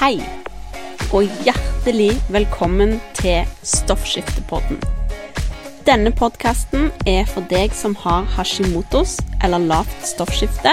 Hei, 0.00 0.16
og 1.12 1.26
hjertelig 1.44 2.14
velkommen 2.32 2.94
til 3.18 3.42
Stoffskiftepodden. 3.68 4.78
Denne 5.84 6.08
podkasten 6.16 6.86
er 7.04 7.26
for 7.28 7.44
deg 7.50 7.74
som 7.76 7.92
har 8.00 8.24
hashimotos 8.38 9.18
eller 9.44 9.60
lavt 9.60 10.06
stoffskifte, 10.08 10.72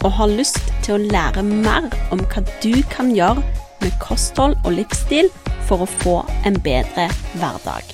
og 0.00 0.14
har 0.16 0.32
lyst 0.32 0.62
til 0.86 0.94
å 0.94 1.10
lære 1.12 1.44
mer 1.44 1.90
om 2.08 2.22
hva 2.32 2.40
du 2.64 2.80
kan 2.94 3.12
gjøre 3.12 3.44
med 3.82 4.00
kosthold 4.00 4.56
og 4.62 4.78
livsstil 4.78 5.28
for 5.68 5.84
å 5.84 5.90
få 5.98 6.16
en 6.48 6.56
bedre 6.64 7.10
hverdag. 7.34 7.92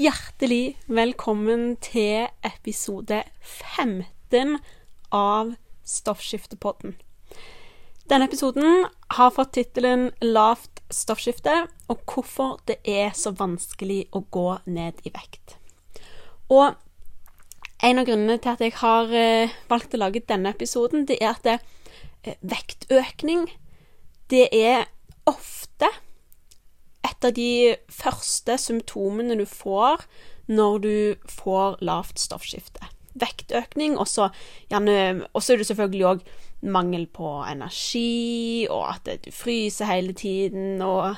Hjertelig 0.00 0.78
velkommen 0.88 1.74
til 1.84 2.24
episode 2.54 3.20
15 3.76 4.56
av 5.12 5.52
Stoffskiftepodden. 5.84 6.96
Denne 8.10 8.26
episoden 8.26 8.88
har 9.14 9.30
fått 9.30 9.52
tittelen 9.54 10.08
'Lavt 10.18 10.80
stoffskifte' 10.90 11.68
og 11.92 12.00
hvorfor 12.10 12.56
det 12.66 12.80
er 12.82 13.12
så 13.14 13.30
vanskelig 13.30 14.08
å 14.10 14.24
gå 14.34 14.58
ned 14.66 14.98
i 15.06 15.12
vekt. 15.14 15.54
Og 16.50 16.74
en 17.86 18.02
av 18.02 18.08
grunnene 18.08 18.40
til 18.42 18.50
at 18.50 18.64
jeg 18.66 18.74
har 18.80 19.14
eh, 19.14 19.54
valgt 19.70 19.94
å 19.94 20.02
lage 20.02 20.24
denne 20.26 20.50
episoden, 20.50 21.06
det 21.06 21.20
er 21.22 21.36
at 21.36 21.46
det, 21.46 21.56
eh, 22.24 22.34
vektøkning 22.42 23.46
det 24.26 24.48
er 24.58 24.90
ofte 25.30 25.86
et 27.06 27.24
av 27.24 27.32
de 27.38 27.76
første 27.94 28.58
symptomene 28.58 29.38
du 29.38 29.46
får 29.46 30.02
når 30.50 30.82
du 30.82 31.16
får 31.30 31.78
lavt 31.78 32.18
stoffskifte. 32.18 32.90
Vektøkning, 33.14 33.98
og 33.98 34.10
så 34.10 34.32
er 34.70 35.56
det 35.62 35.66
selvfølgelig 35.70 36.06
òg 36.10 36.26
mangel 36.62 37.06
på 37.06 37.28
energi, 37.48 38.66
og 38.70 38.84
at 38.94 39.08
du 39.24 39.30
fryser 39.32 39.88
hele 39.88 40.12
tiden, 40.12 40.82
og 40.82 41.16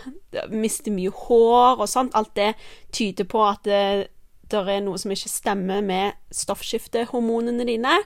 mister 0.50 0.94
mye 0.94 1.10
hår 1.10 1.82
og 1.82 1.88
sånt. 1.88 2.14
Alt 2.14 2.36
det 2.36 2.52
tyder 2.92 3.24
på 3.24 3.42
at 3.48 3.64
det, 3.66 4.06
det 4.50 4.62
er 4.68 4.84
noe 4.84 5.00
som 5.00 5.14
ikke 5.14 5.32
stemmer 5.32 5.82
med 5.84 6.18
stoffskiftehormonene 6.30 7.66
dine. 7.66 7.98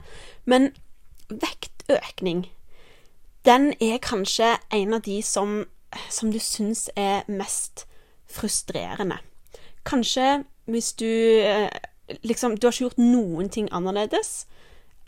Men 0.44 0.70
vektøkning, 1.28 2.46
den 3.46 3.72
er 3.80 3.98
kanskje 4.02 4.56
en 4.74 4.96
av 4.96 5.04
de 5.06 5.20
som, 5.22 5.64
som 6.10 6.32
du 6.32 6.40
syns 6.42 6.88
er 6.96 7.26
mest 7.28 7.86
frustrerende. 8.30 9.20
Kanskje 9.86 10.44
hvis 10.66 10.92
du 10.98 11.06
eh, 11.06 11.70
liksom 12.22 12.56
Du 12.58 12.66
har 12.66 12.72
ikke 12.72 12.88
gjort 12.88 12.98
noen 12.98 13.48
ting 13.50 13.68
annerledes 13.74 14.46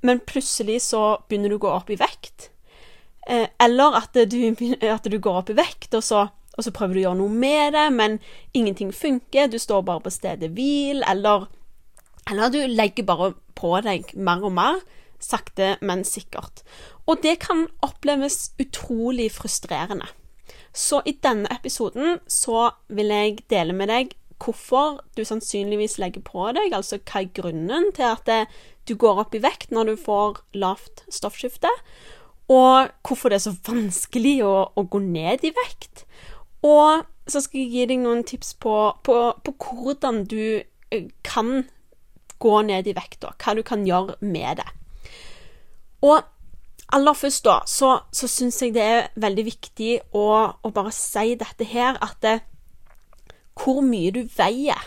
men 0.03 0.21
plutselig 0.27 0.83
så 0.87 1.19
begynner 1.29 1.53
du 1.53 1.59
å 1.59 1.65
gå 1.67 1.73
opp 1.75 1.91
i 1.91 1.99
vekt. 1.99 2.51
Eh, 3.29 3.49
eller 3.61 3.99
at 3.99 4.15
du, 4.31 4.39
at 4.89 5.09
du, 5.09 5.19
går 5.19 5.41
opp 5.43 5.51
i 5.53 5.59
vekt, 5.59 5.93
og 5.99 6.05
så, 6.05 6.27
og 6.57 6.65
så, 6.65 6.73
prøver 6.75 6.95
du 6.95 7.01
å 7.01 7.07
gjøre 7.09 7.21
noe 7.21 7.41
med 7.45 7.75
det, 7.77 7.87
men 7.95 8.19
ingenting 8.57 8.93
funker. 8.95 9.51
Du 9.51 9.59
står 9.61 9.85
bare 9.89 10.05
på 10.07 10.15
stedet 10.15 10.53
hvil, 10.57 11.03
eller, 11.09 11.49
eller 12.31 12.55
du 12.55 12.63
legger 12.71 13.09
bare 13.09 13.33
på 13.59 13.75
deg 13.85 14.15
mer 14.17 14.47
og 14.47 14.55
mer. 14.57 14.81
Sakte, 15.19 15.75
men 15.83 16.05
sikkert. 16.07 16.63
Og 17.11 17.19
det 17.25 17.41
kan 17.43 17.67
oppleves 17.83 18.53
utrolig 18.63 19.33
frustrerende. 19.35 20.07
Så 20.73 21.01
i 21.11 21.17
denne 21.19 21.51
episoden 21.51 22.21
så 22.31 22.69
vil 22.93 23.11
jeg 23.11 23.41
dele 23.51 23.75
med 23.75 23.91
deg 23.91 24.15
hvorfor 24.43 25.01
du 25.17 25.25
sannsynligvis 25.27 25.99
legger 25.99 26.23
på 26.25 26.51
deg, 26.57 26.73
altså 26.77 27.01
hva 27.03 27.23
er 27.25 27.33
grunnen 27.37 27.91
til 27.97 28.07
at 28.09 28.25
det, 28.29 28.41
du 28.89 28.95
går 28.97 29.25
opp 29.25 29.35
i 29.37 29.43
vekt 29.45 29.75
når 29.75 29.91
du 29.91 30.01
får 30.01 30.41
lavt 30.57 31.05
stoffskifte, 31.13 31.71
og 32.49 32.89
hvorfor 33.05 33.31
det 33.31 33.41
er 33.41 33.47
så 33.51 33.57
vanskelig 33.69 34.39
å, 34.47 34.55
å 34.73 34.85
gå 34.89 35.03
ned 35.05 35.45
i 35.45 35.53
vekt. 35.57 36.07
Og 36.65 37.05
så 37.29 37.43
skal 37.45 37.61
jeg 37.61 37.75
gi 37.75 37.89
deg 37.91 38.01
noen 38.03 38.25
tips 38.27 38.55
på, 38.63 38.75
på, 39.05 39.19
på 39.45 39.55
hvordan 39.61 40.23
du 40.31 40.65
eh, 40.65 41.11
kan 41.27 41.67
gå 42.41 42.57
ned 42.65 42.89
i 42.89 42.97
vekt, 42.97 43.27
og 43.27 43.37
Hva 43.43 43.55
du 43.59 43.63
kan 43.67 43.85
gjøre 43.87 44.17
med 44.25 44.63
det. 44.63 44.69
Og 46.07 46.23
aller 46.95 47.17
først, 47.19 47.45
da, 47.45 47.59
så, 47.67 47.99
så 48.15 48.31
syns 48.31 48.63
jeg 48.63 48.77
det 48.77 48.85
er 48.85 49.09
veldig 49.21 49.45
viktig 49.49 49.91
å, 50.17 50.29
å 50.63 50.73
bare 50.73 50.95
si 50.95 51.35
dette 51.39 51.67
her, 51.69 51.99
at 52.01 52.17
det, 52.25 52.39
hvor 53.59 53.83
mye 53.85 54.13
du 54.15 54.23
veier, 54.37 54.81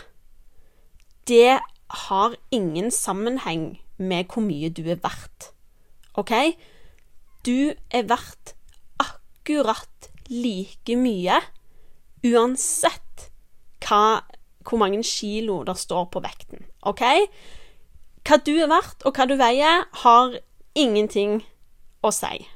det 1.28 1.60
har 2.08 2.36
ingen 2.50 2.90
sammenheng 2.90 3.80
med 3.98 4.32
hvor 4.32 4.44
mye 4.44 4.70
du 4.72 4.82
er 4.88 5.00
verdt. 5.02 5.52
OK? 6.18 6.32
Du 7.46 7.72
er 7.90 8.08
verdt 8.08 8.54
akkurat 9.02 10.10
like 10.32 10.96
mye 10.96 11.40
uansett 12.24 13.28
hva, 13.82 14.22
hvor 14.62 14.78
mange 14.78 15.02
kilo 15.06 15.62
det 15.66 15.76
står 15.78 16.08
på 16.14 16.22
vekten. 16.24 16.64
OK? 16.86 17.02
Hva 18.22 18.38
du 18.46 18.54
er 18.54 18.70
verdt, 18.70 19.02
og 19.04 19.16
hva 19.16 19.26
du 19.26 19.34
veier, 19.40 19.86
har 20.04 20.36
ingenting 20.78 21.40
å 22.02 22.12
si. 22.14 22.46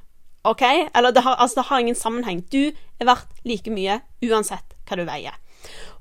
OK? 0.47 0.62
Eller 0.94 1.10
det 1.12 1.25
har, 1.27 1.34
altså, 1.43 1.60
det 1.60 1.69
har 1.71 1.83
ingen 1.83 1.98
sammenheng. 1.98 2.44
Du 2.53 2.71
er 2.71 3.09
verdt 3.09 3.43
like 3.44 3.71
mye 3.75 4.00
uansett 4.22 4.77
hva 4.87 5.00
du 5.00 5.04
veier. 5.09 5.34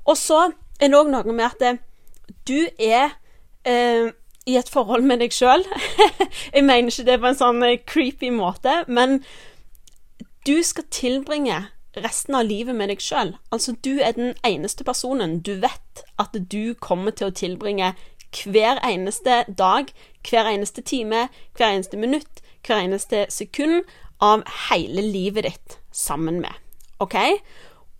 Og 0.06 0.16
så 0.18 0.50
er 0.80 0.90
det 0.90 0.98
òg 0.98 1.10
noe 1.12 1.34
med 1.34 1.46
at 1.50 1.82
du 2.48 2.68
er 2.78 3.16
eh, 3.66 4.12
i 4.46 4.56
et 4.58 4.70
forhold 4.70 5.06
med 5.06 5.20
deg 5.22 5.34
sjøl. 5.34 5.64
jeg 6.54 6.64
mener 6.64 6.90
ikke 6.90 7.06
det 7.08 7.20
på 7.22 7.30
en 7.30 7.38
sånn 7.38 7.62
eh, 7.66 7.80
creepy 7.86 8.30
måte, 8.34 8.82
men 8.86 9.20
du 10.46 10.60
skal 10.62 10.86
tilbringe 10.94 11.64
resten 11.96 12.36
av 12.36 12.46
livet 12.46 12.76
med 12.76 12.92
deg 12.92 13.02
sjøl. 13.02 13.34
Altså, 13.50 13.74
du 13.82 13.98
er 13.98 14.14
den 14.16 14.34
eneste 14.46 14.84
personen 14.86 15.40
du 15.40 15.56
vet 15.62 16.04
at 16.20 16.36
du 16.36 16.76
kommer 16.78 17.14
til 17.16 17.30
å 17.30 17.36
tilbringe 17.36 17.94
hver 18.36 18.78
eneste 18.84 19.44
dag, 19.48 19.88
hver 20.28 20.50
eneste 20.50 20.82
time, 20.84 21.28
hver 21.56 21.72
eneste 21.72 21.98
minutt, 21.98 22.42
hver 22.66 22.84
eneste 22.84 23.24
sekund 23.32 23.86
av 24.22 24.44
hele 24.68 25.02
livet 25.02 25.48
ditt 25.48 25.78
sammen 25.92 26.42
med. 26.42 26.52
OK? 27.00 27.16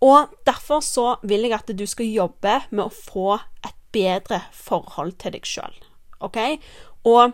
Og 0.03 0.33
derfor 0.45 0.79
så 0.85 1.15
vil 1.23 1.47
jeg 1.47 1.57
at 1.57 1.71
du 1.73 1.85
skal 1.89 2.05
jobbe 2.05 2.59
med 2.69 2.85
å 2.85 2.93
få 2.93 3.39
et 3.65 3.75
bedre 3.95 4.43
forhold 4.53 5.15
til 5.21 5.33
deg 5.33 5.47
sjøl. 5.47 5.73
OK? 6.21 6.37
Og 7.09 7.33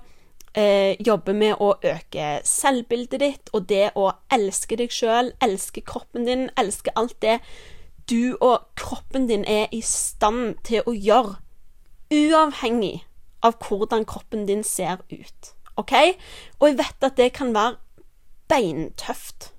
eh, 0.56 0.96
jobbe 1.04 1.36
med 1.36 1.60
å 1.60 1.74
øke 1.84 2.40
selvbildet 2.48 3.20
ditt 3.24 3.54
og 3.54 3.68
det 3.70 3.92
å 4.00 4.12
elske 4.32 4.78
deg 4.80 4.94
sjøl, 4.94 5.34
elske 5.44 5.84
kroppen 5.84 6.28
din, 6.30 6.50
elske 6.60 6.94
alt 6.96 7.20
det 7.22 7.40
du 8.10 8.36
og 8.42 8.68
kroppen 8.76 9.28
din 9.28 9.46
er 9.48 9.72
i 9.72 9.82
stand 9.82 10.58
til 10.68 10.84
å 10.88 10.94
gjøre, 10.96 11.38
uavhengig 12.12 13.04
av 13.44 13.58
hvordan 13.64 14.06
kroppen 14.08 14.46
din 14.48 14.64
ser 14.64 15.00
ut. 15.12 15.54
OK? 15.80 15.94
Og 16.60 16.68
jeg 16.70 16.78
vet 16.80 17.08
at 17.08 17.18
det 17.18 17.32
kan 17.36 17.54
være 17.56 17.80
beintøft. 18.52 19.52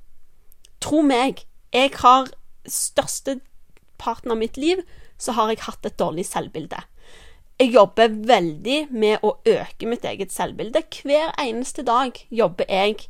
Tro 0.81 1.01
meg, 1.03 1.45
jeg 1.73 1.91
har 2.01 2.29
størsteparten 2.71 4.33
av 4.35 4.41
mitt 4.41 4.59
liv 4.61 4.83
så 5.21 5.35
har 5.37 5.53
jeg 5.53 5.65
hatt 5.67 5.87
et 5.87 5.99
dårlig 6.01 6.27
selvbilde. 6.29 6.81
Jeg 7.61 7.71
jobber 7.71 8.11
veldig 8.27 8.79
med 8.91 9.23
å 9.23 9.37
øke 9.47 9.87
mitt 9.87 10.05
eget 10.09 10.33
selvbilde. 10.35 10.83
Hver 10.91 11.31
eneste 11.39 11.85
dag 11.87 12.19
jobber 12.35 12.67
jeg 12.67 13.05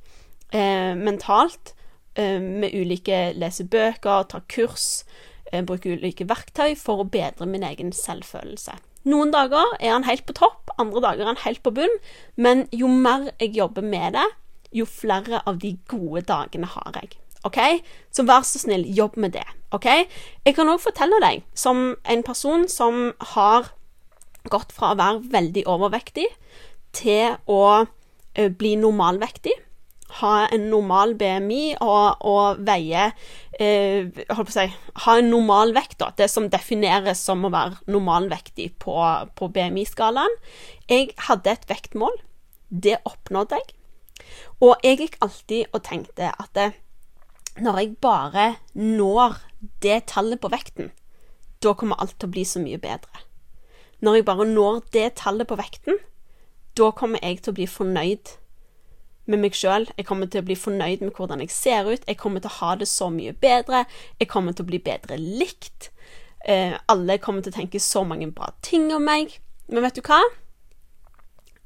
eh, 0.53 0.93
mentalt 0.99 1.73
eh, 2.19 2.37
med 2.43 2.75
ulike 2.77 3.31
lesebøker, 3.41 4.27
tar 4.29 4.45
kurs, 4.53 5.07
eh, 5.49 5.65
bruker 5.65 5.97
ulike 5.97 6.29
verktøy 6.29 6.77
for 6.77 7.01
å 7.01 7.09
bedre 7.09 7.49
min 7.49 7.65
egen 7.65 7.95
selvfølelse. 7.97 8.77
Noen 9.09 9.33
dager 9.33 9.75
er 9.81 9.97
han 9.97 10.07
helt 10.09 10.25
på 10.29 10.37
topp, 10.37 10.73
andre 10.81 11.01
dager 11.05 11.25
er 11.25 11.33
han 11.33 11.45
helt 11.45 11.65
på 11.65 11.73
bunn, 11.77 11.99
men 12.37 12.67
jo 12.73 12.89
mer 12.89 13.31
jeg 13.41 13.57
jobber 13.57 13.85
med 13.85 14.17
det, 14.17 14.29
jo 14.77 14.85
flere 14.89 15.41
av 15.49 15.61
de 15.63 15.75
gode 15.89 16.25
dagene 16.29 16.69
har 16.69 17.01
jeg. 17.01 17.17
OK? 17.45 17.61
Så 18.15 18.25
vær 18.29 18.45
så 18.47 18.61
snill, 18.63 18.87
jobb 18.97 19.19
med 19.21 19.37
det. 19.37 19.47
OK? 19.75 19.89
Jeg 20.45 20.57
kan 20.57 20.71
òg 20.71 20.83
fortelle 20.83 21.21
deg, 21.25 21.45
som 21.55 21.93
en 22.05 22.25
person 22.27 22.69
som 22.71 23.11
har 23.35 23.73
gått 24.53 24.73
fra 24.77 24.93
å 24.93 24.99
være 25.01 25.23
veldig 25.33 25.67
overvektig 25.71 26.27
til 26.95 27.37
å 27.51 27.63
uh, 27.85 28.49
bli 28.59 28.75
normalvektig. 28.81 29.55
Ha 30.21 30.35
en 30.55 30.69
normal 30.71 31.17
BMI 31.19 31.75
og, 31.83 32.21
og 32.23 32.61
veie 32.63 33.09
eh, 33.59 34.05
på 34.29 34.45
å 34.45 34.53
si 34.53 34.67
Ha 35.03 35.17
en 35.19 35.31
normal 35.33 35.73
vekt, 35.75 35.97
da. 35.99 36.13
Det 36.15 36.29
som 36.31 36.47
defineres 36.53 37.25
som 37.25 37.43
å 37.43 37.51
være 37.51 37.81
normalvektig 37.91 38.69
på, 38.85 38.95
på 39.35 39.49
BMI-skalaen. 39.57 40.37
Jeg 40.87 41.17
hadde 41.27 41.57
et 41.57 41.67
vektmål. 41.67 42.15
Det 42.71 43.01
oppnådde 43.09 43.59
jeg. 43.59 43.75
Og 44.63 44.87
jeg 44.87 45.01
gikk 45.01 45.19
alltid 45.25 45.75
og 45.75 45.83
tenkte 45.89 46.31
at 46.31 46.53
det, 46.55 46.69
når 47.61 47.79
jeg 47.79 47.97
bare 48.03 48.57
når 48.75 49.39
det 49.83 50.07
tallet 50.11 50.41
på 50.41 50.51
vekten, 50.51 50.91
da 51.63 51.73
kommer 51.73 52.01
alt 52.03 52.17
til 52.19 52.29
å 52.29 52.35
bli 52.35 52.45
så 52.45 52.61
mye 52.61 52.81
bedre. 52.83 53.23
Når 54.05 54.19
jeg 54.19 54.25
bare 54.29 54.47
når 54.49 54.81
det 54.93 55.15
tallet 55.21 55.49
på 55.49 55.57
vekten, 55.57 56.01
da 56.77 56.91
kommer 56.91 57.23
jeg 57.23 57.43
til 57.43 57.55
å 57.55 57.61
bli 57.61 57.69
fornøyd. 57.71 58.39
med 59.27 59.41
meg 59.41 59.55
sjøl. 59.57 59.87
Jeg 59.97 60.05
kommer 60.05 60.29
til 60.29 60.43
å 60.43 60.45
bli 60.45 60.55
fornøyd 60.55 61.01
med 61.01 61.15
hvordan 61.17 61.41
jeg 61.41 61.51
ser 61.51 61.87
ut. 61.89 62.03
Jeg 62.05 62.19
kommer 62.21 62.43
til 62.45 62.51
å 62.51 62.59
ha 62.59 62.75
det 62.77 62.89
så 62.89 63.09
mye 63.09 63.33
bedre. 63.33 63.87
Jeg 64.21 64.29
kommer 64.29 64.53
til 64.53 64.67
å 64.67 64.69
bli 64.69 64.79
bedre 64.85 65.17
likt. 65.17 65.89
Eh, 66.45 66.77
alle 66.93 67.17
kommer 67.19 67.41
til 67.41 67.55
å 67.55 67.57
tenke 67.57 67.81
så 67.81 68.05
mange 68.05 68.29
bra 68.29 68.51
ting 68.61 68.93
om 68.93 69.01
meg. 69.01 69.39
Men 69.73 69.81
vet 69.87 69.97
du 69.97 70.03
hva? 70.05 70.21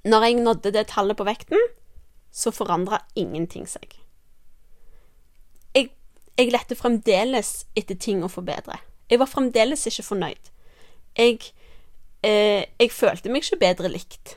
Når 0.06 0.23
jeg 0.29 0.38
nådde 0.38 0.73
det 0.76 0.87
tallet 0.93 1.19
på 1.19 1.26
vekten, 1.26 1.58
så 2.31 2.55
forandra 2.55 3.00
ingenting 3.17 3.67
seg. 3.67 3.99
Jeg, 6.38 6.52
lette 6.55 6.76
fremdeles 6.79 7.67
etter 7.76 7.99
ting 7.99 8.23
å 8.23 8.31
forbedre. 8.31 8.79
Jeg 9.11 9.19
var 9.19 9.31
fremdeles 9.31 9.87
ikke 9.90 10.06
fornøyd. 10.06 10.50
Jeg, 11.19 11.40
eh, 12.23 12.69
jeg 12.79 12.94
følte 12.94 13.32
meg 13.32 13.43
ikke 13.43 13.58
bedre 13.64 13.90
likt. 13.90 14.37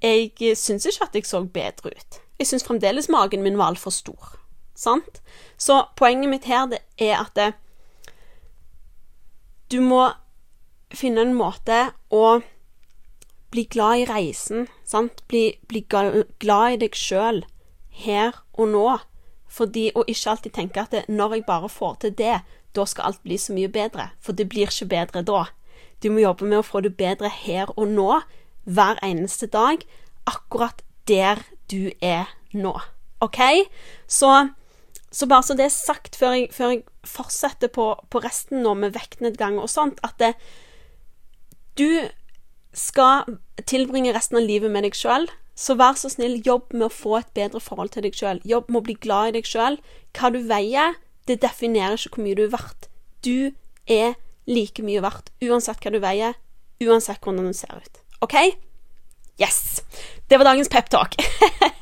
Jeg 0.00 0.56
syns 0.56 0.86
ikke 0.86 1.08
at 1.10 1.14
jeg 1.18 1.26
så 1.26 1.42
bedre 1.44 1.92
ut. 1.92 2.20
Jeg 2.38 2.46
syns 2.46 2.64
fremdeles 2.64 3.10
magen 3.10 3.42
min 3.42 3.58
var 3.58 3.74
altfor 3.74 3.92
stor. 3.92 4.38
Sant? 4.78 5.20
Så 5.58 5.82
poenget 5.98 6.30
mitt 6.30 6.46
her 6.46 6.70
er 6.96 7.16
at 7.18 7.34
det, 7.34 7.52
du 9.68 9.80
må 9.82 10.12
finne 10.94 11.26
en 11.26 11.34
måte 11.36 11.90
å 12.14 12.38
bli 13.50 13.64
glad 13.68 14.04
i 14.04 14.06
reisen, 14.08 14.68
sant? 14.86 15.24
Bli, 15.28 15.58
bli 15.68 15.82
glad 15.88 16.72
i 16.72 16.80
deg 16.84 16.96
sjøl 16.96 17.42
her 18.04 18.38
og 18.54 18.70
nå. 18.72 18.86
Fordi, 19.48 19.90
og 19.94 20.08
ikke 20.08 20.30
alltid 20.30 20.54
tenke 20.54 20.82
at 20.82 20.92
det, 20.92 21.04
når 21.08 21.38
jeg 21.38 21.46
bare 21.46 21.68
får 21.68 21.94
til 22.04 22.18
det, 22.18 22.40
da 22.76 22.84
skal 22.84 23.08
alt 23.08 23.22
bli 23.24 23.38
så 23.40 23.54
mye 23.56 23.70
bedre. 23.72 24.10
For 24.20 24.36
det 24.36 24.48
blir 24.48 24.68
ikke 24.68 24.90
bedre 24.90 25.22
da. 25.26 25.46
Du 26.02 26.10
må 26.12 26.22
jobbe 26.22 26.46
med 26.46 26.60
å 26.60 26.66
få 26.66 26.82
det 26.84 26.94
bedre 26.98 27.30
her 27.32 27.72
og 27.76 27.88
nå, 27.90 28.20
hver 28.68 29.00
eneste 29.02 29.48
dag, 29.48 29.82
akkurat 30.28 30.82
der 31.08 31.40
du 31.72 31.90
er 32.04 32.28
nå. 32.52 32.74
OK? 33.24 33.40
Så, 34.06 34.30
så 35.10 35.26
bare 35.26 35.46
så 35.46 35.56
det 35.58 35.66
er 35.66 35.74
sagt, 35.74 36.16
før 36.16 36.36
jeg, 36.36 36.52
før 36.54 36.74
jeg 36.74 36.84
fortsetter 37.08 37.72
på, 37.72 37.90
på, 38.10 38.22
resten 38.22 38.62
nå 38.62 38.74
med 38.78 38.94
vektnedgang 38.94 39.58
og 39.58 39.70
sånt, 39.72 40.02
at 40.04 40.20
det, 40.20 40.34
du 41.80 41.88
skal 42.76 43.38
tilbringe 43.66 44.12
resten 44.14 44.38
av 44.38 44.46
livet 44.46 44.70
med 44.70 44.86
deg 44.86 44.96
sjøl. 44.98 45.26
Så 45.58 45.74
vær 45.78 45.96
så 45.98 46.10
snill, 46.12 46.36
jobb 46.46 46.70
med 46.70 46.86
å 46.86 46.94
få 46.94 47.16
et 47.18 47.32
bedre 47.34 47.58
forhold 47.62 47.90
til 47.94 48.06
deg 48.06 48.14
sjøl. 48.14 48.38
Jobb 48.46 48.68
med 48.70 48.80
å 48.80 48.86
bli 48.86 48.94
glad 49.02 49.32
i 49.32 49.38
deg 49.40 49.48
sjøl. 49.48 49.80
Hva 50.14 50.30
du 50.30 50.38
veier, 50.46 50.94
det 51.26 51.40
definerer 51.42 51.98
ikke 51.98 52.20
hvor 52.20 52.26
mye 52.28 52.38
du 52.38 52.44
er 52.46 52.54
verdt. 52.54 52.88
Du 53.26 53.50
er 53.90 54.14
like 54.48 54.84
mye 54.86 55.02
verdt 55.04 55.32
uansett 55.44 55.82
hva 55.82 55.92
du 55.92 55.98
veier, 56.02 56.38
uansett 56.84 57.20
hvordan 57.24 57.50
du 57.50 57.56
ser 57.56 57.74
ut. 57.74 58.00
OK? 58.24 58.36
Yes! 59.38 59.82
Det 60.28 60.38
var 60.38 60.44
dagens 60.44 60.68
peptalk. 60.68 61.14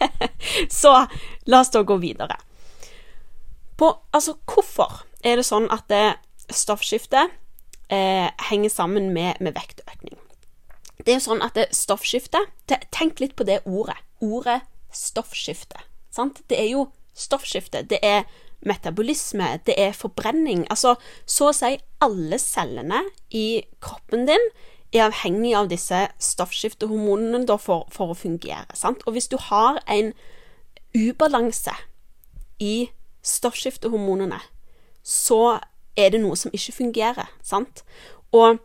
så 0.81 1.07
la 1.45 1.61
oss 1.61 1.73
da 1.75 1.83
gå 1.83 1.97
videre. 2.01 2.37
På, 3.77 3.91
altså, 4.17 4.37
hvorfor 4.49 5.03
er 5.25 5.41
det 5.41 5.47
sånn 5.49 5.69
at 5.73 5.85
det 5.93 6.17
stoffskiftet 6.53 7.33
eh, 7.93 8.29
henger 8.49 8.73
sammen 8.73 9.11
med, 9.13 9.41
med, 9.41 9.57
vektøkning? 9.57 10.16
Det 11.03 11.13
er 11.13 11.19
jo 11.19 11.27
sånn 11.29 11.45
at 11.45 11.59
stoffskifte 11.77 12.41
Tenk 12.95 13.21
litt 13.21 13.37
på 13.37 13.45
det 13.45 13.61
ordet. 13.69 13.99
Ordet 14.25 14.63
stoffskifte. 14.97 15.83
Sant? 16.11 16.41
Det 16.49 16.59
er 16.59 16.71
jo 16.73 16.87
stoffskifte. 17.17 17.83
Det 17.85 17.99
er 18.03 18.25
metabolisme, 18.67 19.61
det 19.67 19.75
er 19.79 19.93
forbrenning. 19.93 20.65
Altså 20.71 20.97
så 21.29 21.51
å 21.51 21.57
si 21.57 21.77
alle 22.03 22.39
cellene 22.41 23.03
i 23.31 23.63
kroppen 23.85 24.27
din 24.29 24.49
er 24.95 25.07
avhengig 25.07 25.53
av 25.59 25.69
disse 25.71 26.07
stoffskiftehormonene 26.23 27.45
for, 27.61 27.87
for, 27.93 28.13
å 28.13 28.19
fungere. 28.19 28.67
Sant? 28.75 29.05
Og 29.07 29.17
hvis 29.17 29.29
du 29.29 29.37
har 29.51 29.81
en 29.91 30.13
ubalanse 30.97 31.75
i 32.63 32.89
stoffskiftehormonene, 33.27 34.41
så 35.03 35.59
er 35.97 36.13
det 36.15 36.23
noe 36.23 36.39
som 36.39 36.55
ikke 36.55 36.79
fungerer. 36.81 37.29
Sant? 37.45 37.85
Og, 38.33 38.63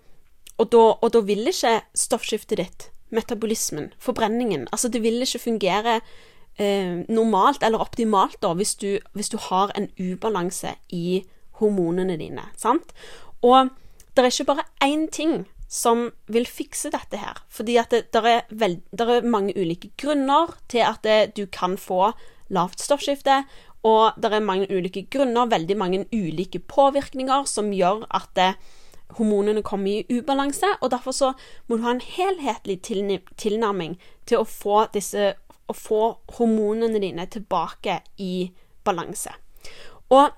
og, 0.61 0.69
da, 0.73 0.81
og 1.01 1.13
da 1.15 1.21
vil 1.25 1.49
ikke 1.49 1.79
stoffskiftet 1.97 2.59
ditt, 2.61 2.89
metabolismen, 3.11 3.91
forbrenningen 3.99 4.67
Altså, 4.71 4.87
det 4.87 5.01
vil 5.03 5.19
ikke 5.25 5.41
fungere 5.41 5.99
eh, 6.55 7.01
normalt 7.09 7.63
eller 7.65 7.83
optimalt 7.83 8.37
da, 8.43 8.53
hvis 8.55 8.75
du, 8.79 8.99
hvis 9.17 9.31
du 9.33 9.37
har 9.49 9.73
en 9.75 9.89
ubalanse 9.99 10.75
i 10.93 11.23
hormonene 11.59 12.17
dine. 12.19 12.45
Sant? 12.57 12.93
Og 13.41 13.73
det 14.15 14.23
er 14.23 14.31
ikke 14.31 14.51
bare 14.53 14.69
én 14.85 15.07
ting 15.11 15.43
som 15.71 16.09
vil 16.27 16.45
fikse 16.45 16.91
dette 16.91 17.19
her. 17.19 17.39
Fordi 17.49 17.77
at 17.79 17.93
det 17.93 18.11
der 18.13 18.27
er, 18.27 18.41
er 18.99 19.27
mange 19.27 19.55
ulike 19.55 19.91
grunner 19.97 20.51
til 20.69 20.83
at 20.83 20.99
det, 21.03 21.37
du 21.37 21.45
kan 21.47 21.77
få 21.79 22.11
lavt 22.51 22.83
stoffskifte, 22.83 23.45
og 23.87 24.17
det 24.21 24.33
er 24.33 24.43
mange 24.43 24.67
ulike 24.69 25.07
grunner, 25.09 25.47
veldig 25.49 25.77
mange 25.77 26.05
ulike 26.13 26.59
påvirkninger, 26.59 27.47
som 27.49 27.71
gjør 27.73 28.03
at 28.13 28.29
det, 28.35 28.49
hormonene 29.17 29.63
kommer 29.65 29.91
i 29.91 30.19
ubalanse, 30.19 30.67
og 30.81 30.91
derfor 30.93 31.15
så 31.15 31.31
må 31.67 31.77
du 31.77 31.85
ha 31.85 31.95
en 31.95 32.03
helhetlig 32.03 32.81
tilnærming 32.85 33.97
til 34.29 34.41
å 34.41 34.47
få 34.47 34.85
disse 34.93 35.33
å 35.71 35.75
få 35.77 36.01
hormonene 36.37 36.99
dine 37.01 37.25
tilbake 37.31 38.01
i 38.21 38.51
balanse. 38.85 39.33
Og 40.11 40.31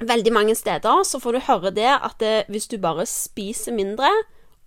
veldig 0.00 0.32
mange 0.34 0.56
steder 0.58 1.04
så 1.06 1.20
får 1.22 1.36
du 1.36 1.46
høre 1.46 1.72
det 1.76 1.90
at 1.92 2.16
det, 2.22 2.34
hvis 2.50 2.68
du 2.70 2.78
bare 2.82 3.06
spiser 3.08 3.76
mindre, 3.76 4.10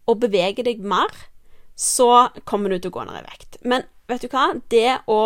og 0.04 0.20
beveger 0.20 0.68
deg 0.68 0.84
mer, 0.84 1.12
så 1.80 2.28
kommer 2.48 2.70
du 2.70 2.78
til 2.78 2.92
å 2.92 2.98
gå 2.98 3.06
ned 3.08 3.22
i 3.22 3.26
vekt. 3.26 3.58
Men 3.64 3.86
vet 4.12 4.26
du 4.26 4.32
hva? 4.34 4.50
Det 4.70 5.00
å 5.10 5.22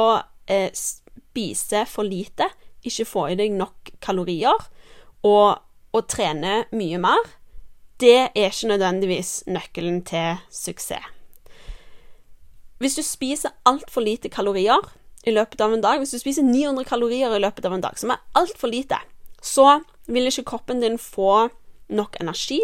eh, 0.46 0.70
spise 0.78 1.84
for 1.90 2.08
lite, 2.08 2.46
ikke 2.86 3.08
få 3.10 3.26
i 3.32 3.40
deg 3.40 3.56
nok 3.58 3.92
kalorier, 4.04 4.68
og, 5.26 5.58
og 5.98 6.10
trene 6.14 6.62
mye 6.78 7.02
mer, 7.02 7.34
det 8.02 8.30
er 8.36 8.50
ikke 8.50 8.72
nødvendigvis 8.74 9.44
nøkkelen 9.48 10.04
til 10.06 10.42
suksess. 10.54 11.14
Hvis 12.78 12.96
du 12.96 13.02
spiser 13.02 13.56
altfor 13.66 14.06
lite 14.06 14.30
kalorier 14.30 14.84
i 15.26 15.34
løpet 15.34 15.62
av 15.62 15.74
en 15.74 15.82
dag, 15.82 15.98
hvis 15.98 16.14
du 16.14 16.20
spiser 16.22 16.46
900 16.46 16.86
kalorier 16.86 17.34
i 17.34 17.40
løpet 17.42 17.66
av 17.66 17.74
en 17.74 17.82
dag, 17.82 17.98
som 17.98 18.14
er 18.14 18.22
altfor 18.38 18.70
lite, 18.70 19.00
så 19.42 19.80
vil 20.06 20.30
ikke 20.30 20.46
kroppen 20.52 20.84
din 20.84 21.00
få 21.02 21.48
nok 21.90 22.20
energi, 22.22 22.62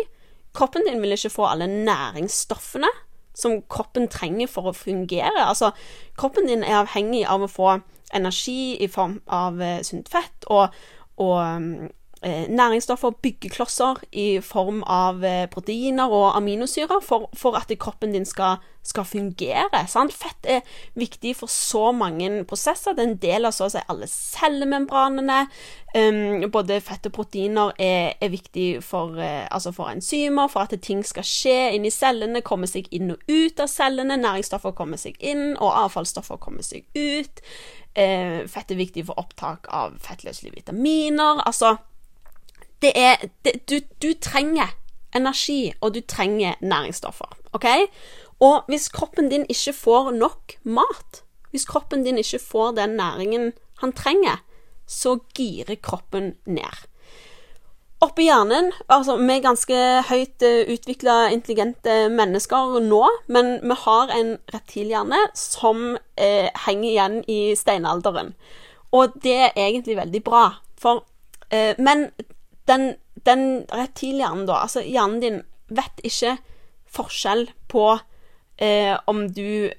Kroppen 0.54 0.86
din 0.86 1.02
vil 1.02 1.16
ikke 1.16 1.34
få 1.34 1.48
alle 1.50 1.68
næringsstoffene 1.68 2.90
som 3.36 3.62
kroppen 3.70 4.06
trenger 4.14 4.50
for 4.52 4.70
å 4.70 4.76
fungere. 4.78 5.42
Altså, 5.42 5.72
kroppen 6.18 6.46
din 6.48 6.62
er 6.64 6.84
avhengig 6.84 7.24
av 7.26 7.42
å 7.42 7.50
få 7.50 7.80
energi 8.14 8.76
i 8.78 8.88
form 8.92 9.18
av 9.26 9.58
eh, 9.62 9.82
sunt 9.82 10.12
fett 10.14 10.46
og, 10.54 10.76
og 11.18 11.40
eh, 11.42 11.90
næringsstoffer, 12.24 13.18
byggeklosser 13.22 14.04
i 14.12 14.28
form 14.42 14.84
av 14.88 15.24
eh, 15.28 15.48
proteiner 15.52 16.12
og 16.12 16.38
aminosyrer 16.38 17.04
for, 17.04 17.30
for 17.36 17.60
at 17.60 17.72
kroppen 17.80 18.16
din 18.16 18.26
skal 18.26 18.62
skal 18.84 19.06
fungere. 19.08 19.84
Sant? 19.88 20.14
Fett 20.14 20.48
er 20.50 20.62
viktig 21.00 21.34
for 21.40 21.52
så 21.52 21.92
mange 21.96 22.44
prosesser. 22.48 22.96
Det 22.96 23.04
er 23.04 23.12
en 23.12 23.22
del 23.22 23.48
av 23.48 23.56
så 23.56 23.68
å 23.68 23.74
si 23.74 23.84
alle 23.92 24.10
cellemembranene. 24.12 25.40
Um, 25.94 26.48
både 26.52 26.80
fett 26.84 27.08
og 27.08 27.14
proteiner 27.16 27.72
er, 27.78 28.16
er 28.18 28.34
viktig 28.34 28.68
for, 28.84 29.16
uh, 29.20 29.46
altså 29.54 29.72
for, 29.76 29.92
enzymer, 29.94 30.50
for 30.52 30.66
at 30.66 30.76
ting 30.84 31.04
skal 31.08 31.26
skje 31.28 31.58
inni 31.78 31.94
cellene, 31.94 32.44
komme 32.46 32.68
seg 32.70 32.90
inn 32.96 33.14
og 33.16 33.24
ut 33.30 33.64
av 33.64 33.72
cellene. 33.72 34.20
Næringsstoffer 34.20 34.76
kommer 34.76 35.00
seg 35.00 35.20
inn, 35.24 35.54
og 35.60 35.72
avfallsstoffer 35.86 36.42
kommer 36.44 36.66
seg 36.66 36.84
ut. 36.98 37.44
Uh, 37.94 38.44
fett 38.50 38.74
er 38.74 38.80
viktig 38.80 39.08
for 39.08 39.22
opptak 39.22 39.70
av 39.72 39.96
fettløselige 40.04 40.64
vitaminer. 40.64 41.44
Altså, 41.46 41.78
det 42.84 42.92
er 43.00 43.28
det, 43.46 43.54
du, 43.70 43.80
du 44.04 44.14
trenger 44.22 44.76
energi, 45.16 45.74
og 45.82 45.96
du 45.96 46.02
trenger 46.02 46.56
næringsstoffer. 46.62 47.38
OK? 47.54 47.66
Og 48.40 48.64
hvis 48.68 48.90
kroppen 48.90 49.30
din 49.30 49.46
ikke 49.50 49.74
får 49.74 50.12
nok 50.12 50.58
mat, 50.64 51.24
hvis 51.52 51.66
kroppen 51.70 52.04
din 52.04 52.18
ikke 52.18 52.40
får 52.40 52.72
den 52.72 52.98
næringen 53.00 53.54
han 53.80 53.94
trenger, 53.94 54.42
så 54.88 55.20
girer 55.36 55.76
kroppen 55.76 56.34
ned. 56.46 56.88
Oppi 58.04 58.26
hjernen 58.28 58.72
Altså, 58.92 59.16
vi 59.18 59.32
er 59.32 59.44
ganske 59.46 59.78
høyt 60.10 60.44
eh, 60.44 60.68
utvikla, 60.74 61.30
intelligente 61.32 62.10
mennesker 62.12 62.82
nå, 62.84 63.04
men 63.32 63.54
vi 63.64 63.78
har 63.86 64.12
en 64.12 64.34
reptilhjerne 64.54 65.22
som 65.40 65.96
eh, 66.18 66.50
henger 66.66 66.90
igjen 66.90 67.18
i 67.32 67.40
steinalderen. 67.56 68.34
Og 68.92 69.16
det 69.24 69.38
er 69.46 69.56
egentlig 69.56 69.96
veldig 69.98 70.24
bra, 70.24 70.44
for 70.78 71.06
eh, 71.50 71.80
Men 71.80 72.10
den, 72.68 72.96
den 73.26 73.66
reptilhjernen, 73.72 74.46
da, 74.48 74.62
altså 74.64 74.84
hjernen 74.86 75.22
din, 75.24 75.42
vet 75.74 76.04
ikke 76.06 76.38
forskjell 76.94 77.48
på 77.72 77.88
eh, 78.62 78.94
om 79.10 79.26
du 79.34 79.72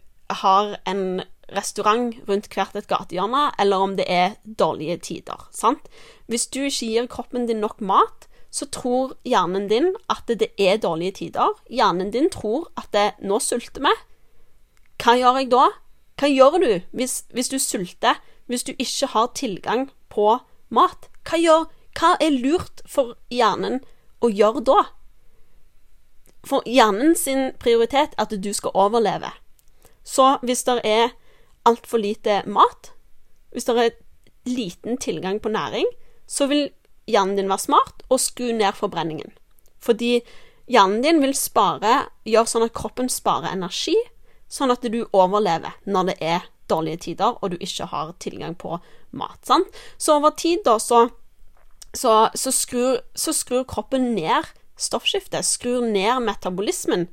har 0.43 0.77
en 0.89 1.23
restaurant 1.55 2.15
rundt 2.29 2.49
hvert 2.53 2.77
et 2.77 2.89
gatehjørne, 2.89 3.51
eller 3.61 3.83
om 3.85 3.97
det 3.97 4.07
er 4.09 4.37
dårlige 4.45 4.97
tider. 5.11 5.49
sant? 5.53 5.89
Hvis 6.27 6.47
du 6.47 6.63
ikke 6.65 6.87
gir 6.87 7.07
kroppen 7.11 7.47
din 7.47 7.61
nok 7.61 7.81
mat, 7.81 8.29
så 8.55 8.67
tror 8.71 9.17
hjernen 9.27 9.69
din 9.69 9.95
at 10.11 10.31
det 10.31 10.53
er 10.59 10.79
dårlige 10.79 11.13
tider. 11.21 11.55
Hjernen 11.71 12.13
din 12.15 12.31
tror 12.31 12.71
at 12.77 12.89
det, 12.93 13.13
'nå 13.19 13.39
sulter 13.39 13.83
vi'. 13.83 14.03
Hva 15.03 15.17
gjør 15.19 15.39
jeg 15.39 15.51
da? 15.51 15.69
Hva 16.19 16.29
gjør 16.31 16.59
du 16.63 16.81
hvis, 16.93 17.25
hvis 17.35 17.49
du 17.49 17.59
sulter, 17.59 18.15
hvis 18.47 18.63
du 18.63 18.73
ikke 18.79 19.07
har 19.07 19.33
tilgang 19.35 19.91
på 20.09 20.39
mat? 20.71 21.11
Hva, 21.27 21.39
gjør, 21.39 21.67
hva 21.95 22.15
er 22.23 22.35
lurt 22.35 22.83
for 22.91 23.15
hjernen 23.31 23.81
å 24.25 24.31
gjøre 24.33 24.65
da? 24.67 24.81
For 26.45 26.65
hjernen 26.69 27.15
sin 27.17 27.53
prioritet 27.61 28.17
er 28.17 28.27
at 28.27 28.35
du 28.35 28.51
skal 28.53 28.75
overleve. 28.77 29.31
Så 30.05 30.37
hvis 30.45 30.65
det 30.67 30.81
er 30.85 31.15
altfor 31.65 32.03
lite 32.03 32.43
mat, 32.47 32.93
hvis 33.55 33.69
det 33.69 33.77
er 33.81 33.95
liten 34.45 34.99
tilgang 35.01 35.41
på 35.41 35.53
næring, 35.55 35.87
så 36.27 36.49
vil 36.51 36.69
hjernen 37.09 37.39
din 37.39 37.49
være 37.49 37.65
smart 37.65 38.05
og 38.11 38.21
skru 38.21 38.51
ned 38.53 38.77
forbrenningen. 38.77 39.33
Fordi 39.81 40.19
hjernen 40.69 41.03
din 41.05 41.23
vil 41.25 41.37
spare, 41.37 42.09
gjøre 42.29 42.51
sånn 42.51 42.67
at 42.67 42.77
kroppen 42.77 43.09
sparer 43.13 43.55
energi, 43.55 43.97
sånn 44.49 44.73
at 44.73 44.85
du 44.85 45.05
overlever 45.13 45.77
når 45.89 46.13
det 46.13 46.19
er 46.21 46.51
dårlige 46.71 47.03
tider 47.09 47.37
og 47.41 47.53
du 47.53 47.59
ikke 47.61 47.89
har 47.91 48.15
tilgang 48.23 48.57
på 48.57 48.79
mat. 49.17 49.41
Sant? 49.45 49.69
Så 49.97 50.19
over 50.19 50.33
tid, 50.37 50.63
da, 50.65 50.79
så, 50.81 51.07
så, 51.95 52.29
så, 52.35 52.53
skrur, 52.55 53.01
så 53.15 53.33
skrur 53.33 53.65
kroppen 53.69 54.13
ned 54.17 54.51
stoffskiftet, 54.81 55.47
skrur 55.47 55.85
ned 55.87 56.25
metabolismen. 56.27 57.09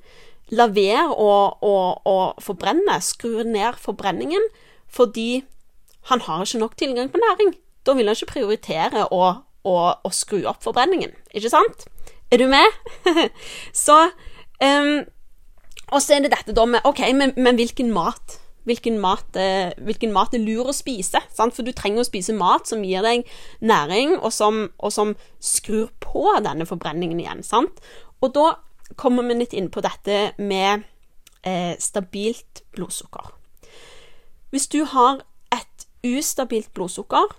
La 0.52 0.68
være 0.68 1.14
å, 1.14 1.32
å, 1.64 1.76
å 2.04 2.16
forbrenne, 2.44 2.98
skrur 3.06 3.46
ned 3.48 3.78
forbrenningen, 3.80 4.50
fordi 4.92 5.44
han 6.10 6.24
har 6.26 6.44
ikke 6.44 6.64
nok 6.64 6.76
tilgang 6.80 7.12
på 7.14 7.22
næring. 7.22 7.56
Da 7.86 7.96
vil 7.98 8.10
han 8.10 8.18
ikke 8.18 8.34
prioritere 8.34 9.06
å, 9.14 9.24
å, 9.64 9.78
å 9.94 10.14
skru 10.14 10.44
opp 10.50 10.66
forbrenningen, 10.66 11.14
ikke 11.34 11.54
sant? 11.54 11.88
Er 12.32 12.42
du 12.42 12.48
med? 12.52 12.68
så 13.86 13.98
um, 14.64 15.02
Og 15.92 16.00
så 16.00 16.16
er 16.16 16.24
det 16.24 16.32
dette 16.32 16.56
da 16.56 16.64
med 16.66 16.86
OK, 16.88 17.02
men, 17.16 17.34
men 17.36 17.60
hvilken 17.60 17.92
mat? 17.92 18.41
Hvilken 18.70 19.00
mat, 19.02 19.36
eh, 19.36 19.72
hvilken 19.82 20.14
mat, 20.14 20.34
er 20.34 20.44
lur 20.44 20.70
å 20.70 20.76
spise? 20.76 21.22
Sant? 21.34 21.56
For 21.56 21.66
du 21.66 21.72
trenger 21.74 22.04
å 22.04 22.10
spise 22.10 22.34
mat 22.38 22.68
som 22.70 22.84
gir 22.86 23.02
deg 23.02 23.26
næring, 23.62 24.20
og 24.22 24.32
som, 24.34 24.70
og 24.78 24.94
som 24.94 25.16
skrur 25.40 25.90
på 26.00 26.28
denne 26.46 26.68
forbrenningen 26.70 27.20
igjen. 27.20 27.44
Sant? 27.44 27.82
Og 28.22 28.34
da 28.34 28.56
kommer 28.96 29.24
vi 29.24 29.40
litt 29.40 29.54
inn 29.58 29.70
på 29.74 29.82
dette 29.82 30.34
med 30.38 30.84
eh, 31.44 31.74
stabilt 31.80 32.64
blodsukker. 32.76 33.34
Hvis 34.52 34.68
du 34.68 34.84
har 34.86 35.24
et 35.56 35.88
ustabilt 36.04 36.74
blodsukker, 36.76 37.38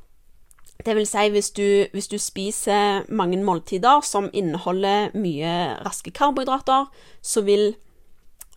vil 0.82 1.06
si 1.06 1.28
hvis 1.30 1.52
hvis 1.92 2.08
du, 2.08 2.18
spiser 2.18 3.04
mange 3.08 3.38
måltider 3.44 4.00
som 4.02 4.30
inneholder 4.32 5.12
mye 5.14 5.78
raske 5.84 6.10
karbohydrater, 6.10 6.86
så 7.22 7.40
vil 7.42 7.76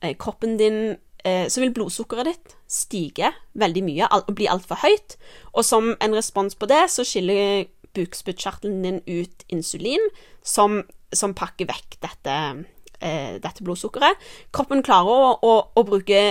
eh, 0.02 0.16
kroppen 0.18 0.58
din 0.58 0.98
Så 1.26 1.58
vil 1.64 1.72
blodsukkeret 1.74 2.28
ditt 2.30 2.52
stige 2.70 3.32
veldig 3.58 3.82
mye 3.82 4.10
og 4.14 4.28
bli 4.38 4.46
altfor 4.52 4.78
høyt. 4.84 5.16
Og 5.58 5.66
som 5.66 5.88
en 5.98 6.14
respons 6.14 6.54
på 6.54 6.68
det, 6.70 6.84
så 6.94 7.02
skiller 7.08 7.66
bukspyttkjertelen 7.96 8.84
din 8.84 9.02
ut 9.08 9.46
insulin, 9.52 10.04
som, 10.46 10.82
som 11.16 11.36
pakker 11.38 11.70
vekk 11.70 12.00
dette, 12.04 12.38
eh, 13.00 13.36
dette, 13.42 13.64
blodsukkeret. 13.66 14.22
Kroppen 14.56 14.84
klarer 14.86 15.12
å, 15.12 15.34
å, 15.40 15.56
å 15.76 15.86
bruke 15.88 16.22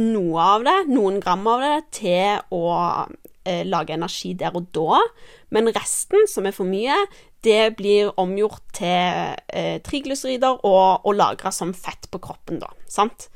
noe 0.00 0.48
av 0.56 0.66
det, 0.66 0.78
noen 0.92 1.20
gram 1.22 1.46
av 1.50 1.64
det, 1.64 1.76
til 2.00 2.42
å 2.54 2.64
eh, 3.46 3.62
lage 3.66 3.96
energi 3.96 4.34
der 4.38 4.56
og 4.56 4.68
da, 4.74 5.02
men 5.54 5.72
resten, 5.74 6.26
som 6.30 6.48
er 6.48 6.56
for 6.56 6.68
mye, 6.68 6.96
det 7.44 7.74
blir 7.76 8.14
omgjort 8.20 8.62
til 8.78 9.34
eh, 9.52 9.76
triglycerider 9.84 10.64
og, 10.64 11.04
og 11.04 11.12
lagra 11.18 11.52
som 11.52 11.74
fett 11.76 12.08
på 12.10 12.22
kroppen, 12.24 12.62
da. 12.62 12.72
Sant? 12.90 13.28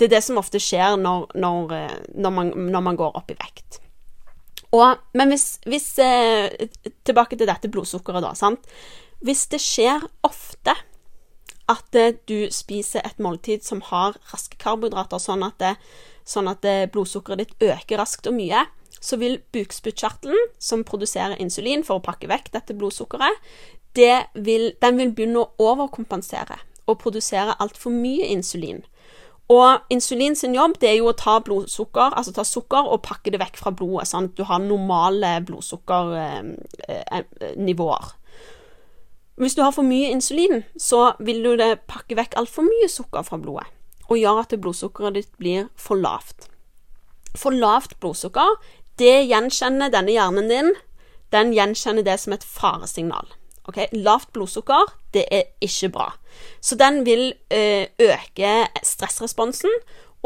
Det 0.00 0.06
er 0.08 0.14
det 0.14 0.22
som 0.24 0.40
ofte 0.40 0.56
skjer 0.62 0.96
når, 0.96 1.26
når, 1.36 1.72
eh, 1.76 1.96
når, 2.16 2.32
man, 2.32 2.50
når 2.72 2.84
man, 2.86 2.96
går 2.96 3.16
opp 3.20 3.32
i 3.32 3.36
vekt. 3.36 3.80
Og, 4.72 5.02
men 5.18 5.34
hvis, 5.34 5.58
hvis 5.68 5.90
eh, 6.00 6.70
Tilbake 7.04 7.36
til 7.36 7.48
dette 7.50 7.68
blodsukkeret, 7.68 8.24
da. 8.24 8.30
Sant? 8.38 8.64
Hvis 9.20 9.44
det 9.52 9.60
skjer 9.60 10.06
ofte 10.24 10.72
at 11.68 11.98
eh, 12.00 12.16
du 12.24 12.48
spiser 12.54 13.04
et 13.04 13.20
måltid 13.20 13.66
som 13.66 13.82
har 13.90 14.16
raske 14.32 14.56
karbohydrater, 14.62 15.20
sånn 15.20 15.44
at, 15.44 15.60
det, 15.60 15.74
sånn 16.24 16.48
at 16.48 16.64
blodsukkeret 16.94 17.44
ditt 17.44 17.68
øker 17.68 18.00
raskt 18.00 18.30
og 18.30 18.38
mye, 18.38 18.64
så 19.00 19.18
vil 19.20 19.36
bukspyttkjertelen, 19.52 20.48
som 20.60 20.84
produserer 20.84 21.40
insulin 21.40 21.84
for 21.84 22.00
å 22.00 22.04
pakke 22.04 22.28
vekk 22.30 22.50
dette 22.56 22.76
blodsukkeret, 22.76 23.36
det 23.96 24.32
vil, 24.34 24.70
den 24.80 24.96
vil 25.00 25.12
begynne 25.12 25.44
å 25.44 25.70
overkompensere 25.72 26.56
og 26.88 26.98
produsere 27.02 27.56
altfor 27.60 27.92
mye 27.94 28.28
insulin. 28.32 28.80
Og 29.50 29.82
insulin 29.90 30.36
sin 30.38 30.54
jobb 30.54 30.78
det 30.78 30.86
er 30.92 31.00
jo 31.00 31.10
å 31.10 31.18
ta 31.18 31.40
blodsukker, 31.42 32.14
altså 32.14 32.30
ta 32.36 32.44
sukker 32.46 32.86
og 32.86 33.02
pakke 33.02 33.34
det 33.34 33.42
vekk 33.42 33.56
fra 33.58 33.74
blodet, 33.74 34.06
sånn 34.10 34.26
at 34.30 34.36
du 34.38 34.42
har 34.46 34.60
normale 34.62 35.42
blodsukkernivåer. 35.48 38.06
Hvis 39.40 39.56
du 39.56 39.60
har 39.64 39.72
for 39.74 39.84
mye 39.88 40.12
insulin, 40.12 40.62
så 40.78 41.14
vil 41.18 41.42
du 41.42 41.48
pakke 41.90 42.14
vekk 42.18 42.32
altfor 42.38 42.62
mye 42.68 42.88
sukker 42.92 43.22
fra 43.26 43.36
blodet, 43.42 43.66
og 44.06 44.20
gjøre 44.20 44.40
at 44.44 44.60
blodsukkeret 44.62 45.14
ditt 45.18 45.32
blir 45.40 45.62
for 45.74 45.96
lavt. 45.98 46.40
For 47.34 47.50
lavt 47.54 47.98
blodsukker 48.02 48.50
det 49.00 49.26
gjenkjenner 49.30 49.90
denne 49.90 50.12
hjernen 50.14 50.48
din. 50.50 50.74
Den 51.32 51.54
gjenkjenner 51.54 52.02
det 52.04 52.18
som 52.20 52.32
et 52.34 52.44
faresignal. 52.44 53.26
Okay? 53.70 53.86
Lavt 53.94 54.32
blodsukker, 54.34 54.90
det 55.14 55.24
er 55.30 55.48
ikke 55.62 55.92
bra. 55.94 56.10
Så 56.60 56.76
den 56.78 57.04
vil 57.06 57.32
eh, 57.54 57.86
øke 58.02 58.68
stressresponsen 58.82 59.72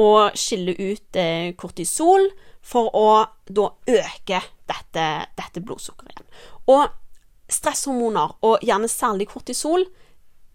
og 0.00 0.34
skille 0.38 0.74
ut 0.80 1.18
eh, 1.20 1.52
kortisol 1.60 2.30
for 2.64 2.90
å 2.96 3.08
da 3.44 3.68
øke 3.92 4.40
dette, 4.68 5.06
dette 5.36 5.62
blodsukkeret 5.62 6.16
igjen. 6.16 6.30
Og 6.72 6.88
stresshormoner, 7.52 8.38
og 8.40 8.64
gjerne 8.64 8.88
særlig 8.88 9.28
kortisol, 9.28 9.84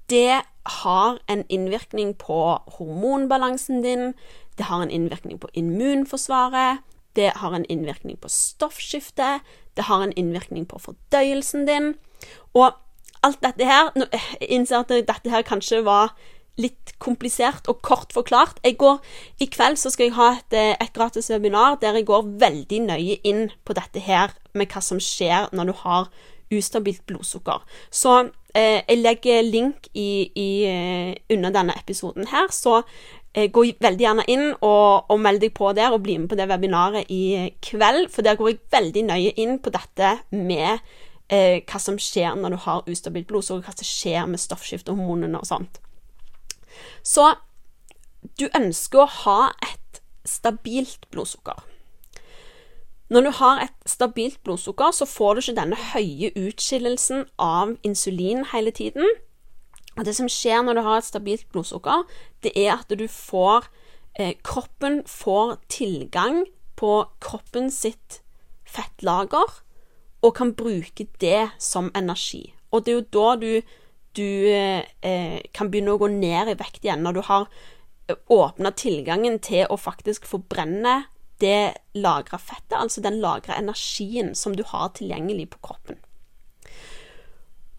det 0.09 0.41
har 0.81 1.19
en 1.29 1.43
innvirkning 1.53 2.15
på 2.17 2.57
hormonbalansen 2.79 3.83
din, 3.85 4.13
det 4.57 4.65
har 4.65 4.81
en 4.81 4.91
innvirkning 4.91 5.39
på 5.39 5.51
immunforsvaret, 5.53 6.81
det 7.15 7.31
har 7.35 7.53
en 7.53 7.65
innvirkning 7.69 8.17
på 8.17 8.29
stoffskiftet, 8.29 9.45
det 9.77 9.85
har 9.85 10.03
en 10.03 10.13
innvirkning 10.17 10.65
på 10.67 10.79
fordøyelsen 10.81 11.67
din. 11.69 11.93
Og 12.57 12.71
alt 13.23 13.41
dette 13.43 13.65
her 13.67 13.91
Jeg 13.95 14.49
innser 14.49 14.79
at 14.79 14.91
dette 14.91 15.31
her 15.31 15.45
kanskje 15.47 15.83
var 15.85 16.15
litt 16.59 16.91
komplisert 16.99 17.69
og 17.71 17.77
kort 17.81 18.11
forklart. 18.11 18.57
Går, 18.59 18.97
I 19.39 19.47
kveld 19.47 19.79
så 19.79 19.91
skal 19.93 20.09
jeg 20.09 20.15
ha 20.17 20.33
et, 20.35 20.55
et 20.75 20.91
gratis 20.95 21.29
webinar 21.31 21.77
der 21.79 21.95
jeg 21.95 22.07
går 22.09 22.33
veldig 22.41 22.81
nøye 22.89 23.15
inn 23.23 23.45
på 23.63 23.75
dette 23.77 24.03
her 24.03 24.33
med 24.51 24.67
hva 24.67 24.83
som 24.83 24.99
skjer 24.99 25.47
når 25.55 25.71
du 25.71 25.73
har 25.85 26.09
ustabilt 26.51 27.05
blodsukker. 27.07 27.63
Så 27.87 28.17
eh, 28.51 28.81
jeg 28.81 28.99
legger 28.99 29.47
link 29.47 29.87
i, 29.93 30.27
i, 30.35 30.49
eh, 30.67 31.15
under 31.31 31.55
denne 31.55 31.77
episoden 31.79 32.27
her, 32.27 32.51
så 32.51 32.81
Eh, 33.33 33.45
gå 33.53 33.61
veldig 33.77 34.01
gjerne 34.01 34.23
inn 34.31 34.47
og, 34.65 35.11
og 35.13 35.19
meld 35.21 35.43
deg 35.43 35.53
på 35.53 35.69
der 35.77 35.93
og 35.93 36.01
bli 36.01 36.15
med 36.17 36.31
på 36.31 36.37
det 36.39 36.47
webinaret 36.49 37.11
i 37.13 37.51
kveld, 37.61 38.07
for 38.09 38.25
der 38.25 38.39
går 38.39 38.49
jeg 38.49 38.63
veldig 38.73 39.03
nøye 39.05 39.33
inn 39.37 39.59
på 39.61 39.69
dette 39.73 40.15
med 40.33 40.81
eh, 41.29 41.61
hva 41.63 41.81
som 41.81 41.99
skjer 42.01 42.35
når 42.37 42.55
du 42.55 42.59
har 42.65 42.89
ustabilt 42.89 43.29
blodsukker, 43.29 43.65
hva 43.65 43.75
som 43.77 43.87
skjer 43.87 44.27
med 44.29 44.41
stoffskiftehormonene 44.41 45.39
og 45.39 45.47
sånt. 45.49 45.79
Så 47.03 47.33
du 48.39 48.49
ønsker 48.55 49.05
å 49.05 49.11
ha 49.23 49.39
et 49.65 50.01
stabilt 50.27 51.07
blodsukker. 51.13 51.63
Når 53.09 53.25
du 53.25 53.31
har 53.39 53.63
et 53.63 53.89
stabilt 53.89 54.37
blodsukker, 54.45 54.91
så 54.93 55.07
får 55.09 55.33
du 55.33 55.41
ikke 55.41 55.57
denne 55.57 55.79
høye 55.93 56.29
utskillelsen 56.37 57.25
av 57.41 57.73
insulin 57.83 58.43
hele 58.51 58.71
tiden. 58.75 59.07
Og 59.97 60.05
det 60.05 60.13
som 60.15 60.29
skjer 60.29 60.61
når 60.63 60.77
du 60.77 60.83
har 60.85 60.99
et 60.99 61.07
stabilt 61.07 61.47
blodsukker, 61.51 62.05
det 62.45 62.53
er 62.53 62.75
at 62.77 62.93
du 62.93 63.07
får 63.09 63.65
eh, 64.19 64.35
Kroppen 64.45 65.01
får 65.09 65.57
tilgang 65.73 66.43
på 66.79 67.01
kroppen 67.19 67.71
sitt 67.73 68.21
fettlager 68.69 69.57
og 70.21 70.35
kan 70.35 70.53
bruke 70.57 71.07
det 71.21 71.49
som 71.61 71.91
energi. 71.95 72.49
Og 72.71 72.85
det 72.85 72.91
er 72.91 72.99
jo 72.99 73.07
da 73.15 73.35
du, 73.39 73.51
du 74.17 74.29
eh, 74.51 75.39
kan 75.55 75.71
begynne 75.71 75.95
å 75.95 76.01
gå 76.01 76.09
ned 76.11 76.51
i 76.51 76.57
vekt 76.59 76.83
igjen, 76.83 77.05
når 77.05 77.17
du 77.17 77.21
har 77.29 77.47
eh, 78.09 78.19
åpna 78.33 78.73
tilgangen 78.75 79.39
til 79.43 79.65
å 79.69 79.79
faktisk 79.79 80.27
forbrenne 80.29 81.01
det 81.39 81.79
lagra 81.95 82.37
fettet, 82.37 82.75
altså 82.75 83.01
den 83.01 83.21
lagra 83.23 83.55
energien 83.55 84.33
som 84.35 84.55
du 84.59 84.65
har 84.67 84.91
tilgjengelig 84.97 85.49
på 85.53 85.63
kroppen. 85.69 85.99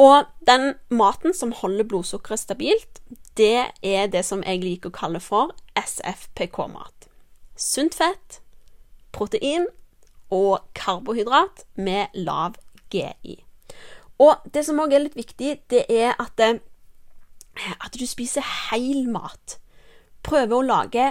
Og 0.01 0.25
den 0.49 0.79
maten 0.89 1.35
som 1.37 1.53
holder 1.53 1.85
blodsukkeret 1.85 2.41
stabilt, 2.41 3.03
det 3.37 3.69
er 3.85 4.09
det 4.09 4.25
som 4.25 4.41
jeg 4.47 4.63
liker 4.65 4.89
å 4.89 4.97
kalle 4.97 5.21
for 5.21 5.53
SFPK-mat. 5.77 7.11
Sunt 7.61 7.99
fett, 7.99 8.41
protein 9.13 9.69
og 10.31 10.67
karbohydrat 10.79 11.65
med 11.77 12.15
lav 12.15 12.59
GI. 12.91 13.39
Og 14.21 14.43
det 14.53 14.67
som 14.67 14.81
òg 14.83 14.95
er 14.95 15.05
litt 15.07 15.17
viktig, 15.17 15.57
det 15.73 15.87
er 15.89 16.15
at, 16.21 16.35
det, 16.37 16.61
at 17.81 17.97
du 17.97 18.05
spiser 18.09 18.45
heil 18.71 19.09
mat. 19.11 19.59
Prøver 20.27 20.59
å 20.59 20.67
lage 20.67 21.07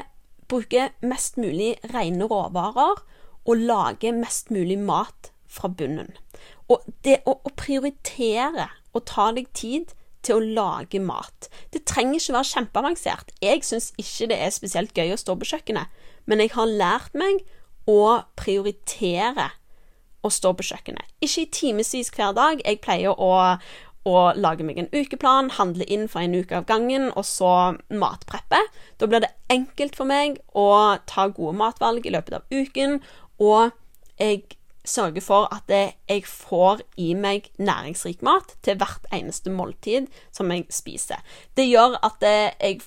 bruke 0.50 0.90
mest 1.06 1.38
mulig 1.38 1.76
rene 1.94 2.28
råvarer 2.30 3.04
og 3.50 3.64
lage 3.70 4.12
mest 4.14 4.52
mulig 4.54 4.78
mat 4.82 5.32
fra 5.50 5.70
bunnen. 5.70 6.12
Og 6.70 6.86
det 7.06 7.22
å, 7.26 7.38
å 7.42 7.54
prioritere 7.58 8.70
og 8.94 9.06
ta 9.10 9.30
deg 9.34 9.50
tid 9.58 9.94
til 10.26 10.36
å 10.36 10.48
lage 10.58 11.00
mat 11.00 11.48
Det 11.72 11.86
trenger 11.88 12.20
ikke 12.20 12.34
være 12.36 12.50
kjempeavansert. 12.50 13.32
Jeg 13.42 13.64
syns 13.64 13.94
ikke 14.02 14.28
det 14.34 14.40
er 14.44 14.52
spesielt 14.54 14.98
gøy 14.98 15.14
å 15.14 15.20
stå 15.20 15.38
på 15.40 15.48
kjøkkenet, 15.54 15.88
men 16.28 16.44
jeg 16.44 16.54
har 16.58 16.68
lært 16.70 17.16
meg 17.18 17.46
å 17.90 18.20
prioritere 18.40 19.50
å 20.26 20.32
stå 20.34 20.54
på 20.56 20.66
kjøkkenet. 20.68 21.08
Ikke 21.24 21.46
i 21.46 21.52
timevis 21.54 22.12
hver 22.16 22.36
dag. 22.38 22.62
Jeg 22.66 22.82
pleier 22.84 23.16
å, 23.16 23.32
å 24.10 24.16
lage 24.36 24.66
meg 24.68 24.82
en 24.82 24.92
ukeplan, 24.92 25.54
handle 25.58 25.88
inn 25.88 26.08
for 26.12 26.24
en 26.24 26.36
uke 26.36 26.60
av 26.60 26.68
gangen, 26.70 27.10
og 27.16 27.26
så 27.28 27.54
matpreppe. 27.90 28.62
Da 29.00 29.10
blir 29.10 29.24
det 29.24 29.34
enkelt 29.52 29.98
for 30.00 30.10
meg 30.10 30.42
å 30.58 31.00
ta 31.10 31.30
gode 31.32 31.58
matvalg 31.60 32.08
i 32.08 32.14
løpet 32.16 32.42
av 32.42 32.48
uken, 32.54 33.00
og 33.40 33.72
jeg 34.20 34.44
sørger 34.90 35.24
for 35.24 35.48
at 35.54 35.70
jeg 35.70 36.26
får 36.26 36.82
i 37.00 37.14
meg 37.18 37.52
næringsrik 37.62 38.24
mat 38.26 38.56
til 38.66 38.80
hvert 38.80 39.06
eneste 39.14 39.52
måltid 39.54 40.08
som 40.36 40.52
jeg 40.52 40.66
spiser. 40.74 41.22
Det 41.56 41.68
gjør 41.70 42.00
at 42.06 42.24
jeg 42.26 42.82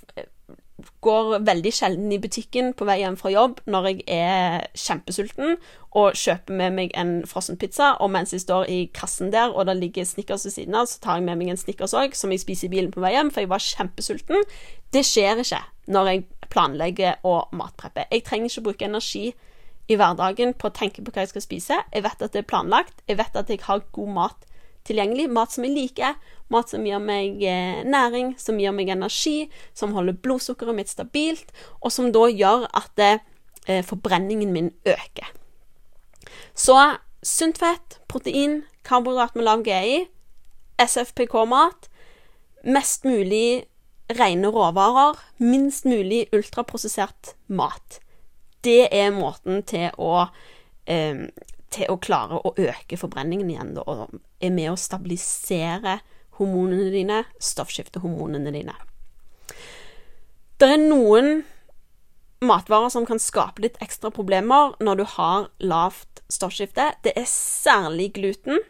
går 1.05 1.39
veldig 1.47 1.73
sjelden 1.75 2.12
i 2.15 2.19
butikken 2.23 2.73
på 2.77 2.87
vei 2.89 2.99
hjem 3.01 3.17
fra 3.21 3.33
jobb 3.33 3.61
når 3.71 3.89
jeg 3.91 4.05
er 4.15 4.67
kjempesulten, 4.79 5.57
og 5.93 6.17
kjøper 6.17 6.57
med 6.57 6.77
meg 6.77 6.95
en 6.97 7.12
frossenpizza, 7.29 7.93
og 8.01 8.12
mens 8.15 8.33
jeg 8.33 8.45
står 8.45 8.71
i 8.73 8.79
kassen 8.97 9.33
der, 9.35 9.53
og 9.53 9.69
det 9.69 9.77
ligger 9.81 10.09
Snickers 10.09 10.47
ved 10.49 10.55
siden 10.57 10.79
av, 10.79 10.89
så 10.89 11.03
tar 11.05 11.21
jeg 11.21 11.27
med 11.29 11.41
meg 11.41 11.53
en 11.53 11.61
Snickers 11.61 11.93
òg, 11.99 12.17
som 12.17 12.33
jeg 12.33 12.45
spiser 12.45 12.71
i 12.71 12.73
bilen 12.77 12.93
på 12.95 13.03
vei 13.05 13.12
hjem, 13.17 13.33
for 13.33 13.45
jeg 13.45 13.53
var 13.53 13.65
kjempesulten. 13.67 14.47
Det 14.93 15.05
skjer 15.07 15.43
ikke 15.45 15.61
når 15.93 16.12
jeg 16.12 16.25
planlegger 16.53 17.21
å 17.29 17.43
matpreppe. 17.57 18.07
Jeg 18.12 18.25
trenger 18.29 18.51
ikke 18.51 18.67
bruke 18.69 18.89
energi 18.89 19.27
i 19.91 19.99
hverdagen 19.99 20.55
på 20.57 20.71
å 20.71 20.75
tenke 20.77 21.05
på 21.05 21.12
hva 21.12 21.25
jeg 21.25 21.33
skal 21.35 21.45
spise. 21.45 21.79
Jeg 21.93 22.05
vet 22.07 22.25
at 22.25 22.33
det 22.33 22.45
er 22.45 22.49
planlagt. 22.49 23.05
Jeg 23.09 23.19
vet 23.21 23.37
at 23.37 23.51
jeg 23.51 23.65
har 23.67 23.85
god 23.93 24.17
mat 24.17 24.49
tilgjengelig. 24.89 25.29
Mat 25.33 25.55
som 25.55 25.67
jeg 25.67 25.75
liker, 25.77 26.17
mat 26.53 26.73
som 26.73 26.85
gir 26.87 27.03
meg 27.03 27.43
eh, 27.47 27.83
næring, 27.89 28.35
som 28.41 28.61
gir 28.61 28.75
meg 28.77 28.93
energi, 28.93 29.51
som 29.75 29.95
holder 29.97 30.19
blodsukkeret 30.25 30.77
mitt 30.77 30.93
stabilt, 30.93 31.53
og 31.81 31.95
som 31.95 32.11
da 32.15 32.27
gjør 32.31 32.67
at 32.79 33.05
eh, 33.07 33.83
forbrenningen 33.87 34.53
min 34.53 34.73
øker. 34.89 35.33
Så 36.55 36.77
sunt 37.23 37.59
fett, 37.62 38.01
protein, 38.09 38.62
karbohydrat 38.85 39.37
med 39.39 39.47
lav 39.47 39.62
GI, 39.67 40.07
SFPK-mat, 40.83 41.89
mest 42.65 43.05
mulig 43.05 43.65
rene 44.19 44.51
råvarer, 44.53 45.19
minst 45.39 45.87
mulig 45.89 46.27
ultraprosessert 46.33 47.35
mat. 47.47 48.01
Det 48.65 48.89
er 48.95 49.15
måten 49.15 49.62
til 49.67 49.91
å 49.99 50.27
eh, 50.87 51.29
til 51.73 51.91
å 51.91 51.99
klare 52.02 52.41
å 52.41 52.55
øke 52.59 52.99
forbrenningen 53.00 53.50
igjen, 53.50 53.75
da, 53.76 53.85
og 53.87 54.19
er 54.43 54.52
med 54.55 54.73
å 54.73 54.79
stabilisere 54.81 56.00
hormonene 56.38 56.91
dine, 56.93 57.23
stoffskiftehormonene 57.43 58.52
dine. 58.55 58.76
Det 60.61 60.69
er 60.71 60.81
noen 60.81 61.43
matvarer 62.43 62.91
som 62.93 63.07
kan 63.07 63.21
skape 63.23 63.62
litt 63.64 63.79
ekstra 63.83 64.11
problemer 64.14 64.75
når 64.83 65.00
du 65.00 65.05
har 65.17 65.49
lavt 65.62 66.23
stoffskifte. 66.33 66.93
Det 67.05 67.14
er 67.19 67.29
særlig 67.29 68.12
gluten, 68.19 68.61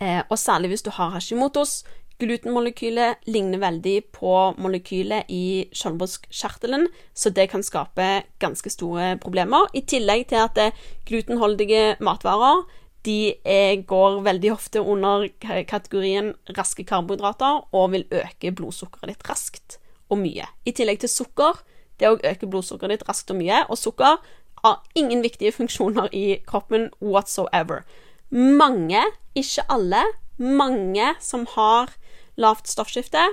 eh, 0.00 0.22
og 0.28 0.38
særlig 0.38 0.72
hvis 0.72 0.86
du 0.86 0.90
har 0.94 1.14
hashimotos, 1.14 1.82
Glutenmolekylet 2.18 3.28
ligner 3.30 3.60
veldig 3.62 3.96
på 4.16 4.32
molekylet 4.58 5.28
i 5.30 5.68
skjoldbruskkjertelen, 5.70 6.88
så 7.14 7.30
det 7.30 7.46
kan 7.52 7.62
skape 7.62 8.08
ganske 8.42 8.72
store 8.74 9.12
problemer. 9.22 9.68
I 9.70 9.84
tillegg 9.86 10.26
til 10.32 10.42
at 10.42 10.58
glutenholdige 11.06 11.94
matvarer 12.02 12.64
de 13.06 13.34
er, 13.46 13.78
går 13.86 14.20
veldig 14.26 14.50
ofte 14.52 14.82
under 14.82 15.28
kategorien 15.70 16.32
raske 16.58 16.84
karbohydrater 16.84 17.62
og 17.70 17.92
vil 17.94 18.08
øke 18.10 18.52
blodsukkeret 18.52 19.14
ditt 19.14 19.28
raskt 19.30 19.78
og 20.10 20.18
mye. 20.24 20.48
I 20.66 20.74
tillegg 20.74 21.00
til 21.04 21.12
sukker. 21.12 21.62
Det 21.98 22.10
òg 22.10 22.26
øker 22.26 22.50
blodsukkeret 22.50 22.98
ditt 22.98 23.08
raskt 23.08 23.30
og 23.30 23.38
mye. 23.40 23.62
Og 23.68 23.78
sukker 23.78 24.18
har 24.64 24.82
ingen 24.98 25.22
viktige 25.22 25.54
funksjoner 25.54 26.10
i 26.12 26.40
kroppen 26.46 26.88
whatsoever. 26.98 27.84
Mange, 28.30 29.02
ikke 29.38 29.64
alle, 29.70 30.02
mange 30.38 31.14
som 31.22 31.46
har 31.54 31.94
lavt 32.38 32.70
stoffskifte, 32.70 33.24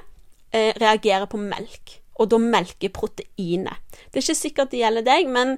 eh, 0.51 0.73
reagerer 0.81 1.27
på 1.29 1.39
melk, 1.41 1.99
og 2.19 2.29
da 2.31 2.39
melker 2.41 2.93
proteinet. 2.95 3.81
Det 4.11 4.19
er 4.19 4.23
ikke 4.23 4.39
sikkert 4.39 4.71
det 4.71 4.81
gjelder 4.81 5.05
deg, 5.05 5.27
men 5.31 5.57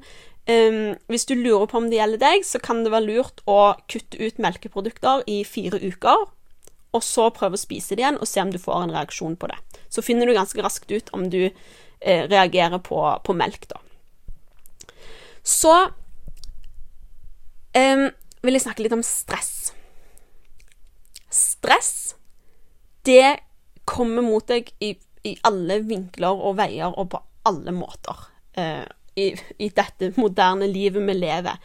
um, 0.49 0.95
hvis 1.11 1.27
du 1.29 1.35
lurer 1.37 1.67
på 1.69 1.77
om 1.77 1.89
det 1.91 1.99
gjelder 1.99 2.23
deg, 2.23 2.47
så 2.47 2.61
kan 2.63 2.83
det 2.83 2.93
være 2.93 3.05
lurt 3.05 3.43
å 3.45 3.75
kutte 3.91 4.17
ut 4.17 4.41
melkeprodukter 4.41 5.23
i 5.29 5.43
fire 5.45 5.79
uker, 5.83 6.25
og 6.95 7.03
så 7.05 7.27
prøve 7.35 7.59
å 7.59 7.61
spise 7.61 7.95
det 7.95 8.01
igjen 8.03 8.17
og 8.17 8.29
se 8.29 8.41
om 8.41 8.51
du 8.53 8.57
får 8.61 8.87
en 8.87 8.95
reaksjon 8.95 9.35
på 9.37 9.49
det. 9.51 9.59
Så 9.93 10.01
finner 10.05 10.25
du 10.25 10.33
ganske 10.33 10.63
raskt 10.63 10.91
ut 10.91 11.11
om 11.13 11.27
du 11.29 11.43
eh, 11.45 12.23
reagerer 12.31 12.81
på, 12.83 13.01
på, 13.23 13.37
melk, 13.37 13.67
da. 13.69 13.81
Så 15.47 15.73
um, 17.77 18.07
vil 18.43 18.57
jeg 18.57 18.65
snakke 18.65 18.83
litt 18.83 18.95
om 18.97 19.05
stress. 19.05 19.71
Stress 21.29 21.91
det 23.07 23.37
kommer 23.87 24.25
mot 24.25 24.47
deg 24.49 24.69
i, 24.83 24.93
i, 25.23 25.37
alle 25.47 25.79
vinkler 25.87 26.35
og 26.35 26.57
veier 26.59 26.91
og 26.91 27.11
på 27.13 27.21
alle 27.47 27.71
måter 27.75 28.25
eh, 28.59 28.83
i, 29.17 29.31
i, 29.57 29.69
dette 29.71 30.11
moderne 30.19 30.67
livet 30.69 31.05
vi 31.07 31.15
lever. 31.15 31.61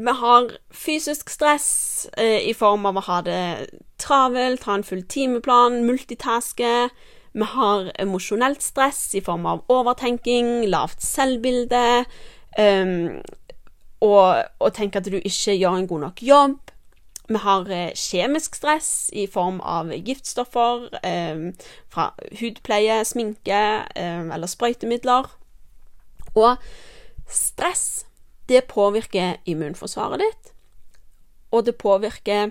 Vi 0.00 0.14
har 0.16 0.50
fysisk 0.74 1.30
stress 1.30 1.70
eh, 2.16 2.40
i 2.48 2.54
form 2.56 2.88
av 2.90 2.98
å 2.98 3.06
ha 3.06 3.20
det 3.24 3.44
travelt, 4.00 4.66
ha 4.66 4.78
en 4.78 4.86
full 4.86 5.04
timeplan, 5.08 5.82
multitaske. 5.86 6.74
Vi 7.32 7.46
har 7.54 7.92
emosjonelt 8.00 8.64
stress 8.64 9.04
i 9.14 9.22
form 9.24 9.46
av 9.46 9.62
overtenking, 9.70 10.64
lavt 10.72 11.04
selvbilde, 11.04 12.02
um, 12.58 13.20
og, 14.02 14.40
og 14.58 14.72
tenke 14.74 14.98
at 14.98 15.06
du 15.06 15.20
ikke 15.20 15.54
gjør 15.54 15.78
en 15.78 15.86
god 15.92 16.06
nok 16.08 16.22
jobb. 16.26 16.72
Vi 17.30 17.38
har 17.38 17.68
eh, 17.70 17.92
kjemisk 17.94 18.56
stress 18.58 19.10
i 19.14 19.28
form 19.30 19.60
av 19.62 19.92
giftstoffer 19.94 20.88
eh, 21.06 21.52
fra 21.86 22.08
hudpleie, 22.40 22.96
sminke 23.06 23.60
eh, 23.94 24.24
eller 24.34 24.50
sprøytemidler. 24.50 25.28
Og 26.34 26.58
stress, 27.30 28.08
det 28.50 28.64
påvirker 28.66 29.38
immunforsvaret 29.46 30.24
ditt, 30.24 30.50
og 31.54 31.68
det 31.68 31.76
påvirker 31.78 32.50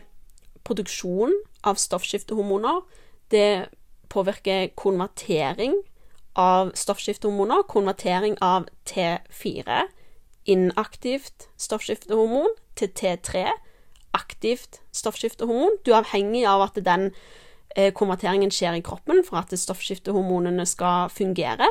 produksjon 0.64 1.36
av 1.68 1.76
stoffskiftehormoner. 1.76 2.80
Det 3.32 3.68
påvirker 4.10 4.72
konvertering 4.80 5.76
av 6.40 6.72
stoffskiftehormoner, 6.80 7.68
konvertering 7.68 8.40
av 8.40 8.72
T4, 8.88 9.84
inaktivt 10.48 11.50
stoffskiftehormon, 11.60 12.56
til 12.80 12.96
T3 12.96 13.50
aktivt 14.14 14.82
stoffskiftehormon. 14.96 15.80
Du 15.86 15.92
er 15.92 16.02
avhengig 16.02 16.46
av 16.50 16.64
at 16.68 16.80
den 16.86 17.10
eh, 17.76 17.94
konverteringen 17.94 18.52
skjer 18.54 18.78
i 18.80 18.86
kroppen 18.86 19.24
for 19.28 19.42
at 19.42 19.54
stoffskiftehormonene 19.54 20.66
skal 20.70 21.12
fungere. 21.14 21.68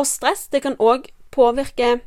Og 0.00 0.08
stress 0.08 0.48
det 0.52 0.62
kan 0.64 0.78
òg 0.80 1.10
påvirke 1.30 2.00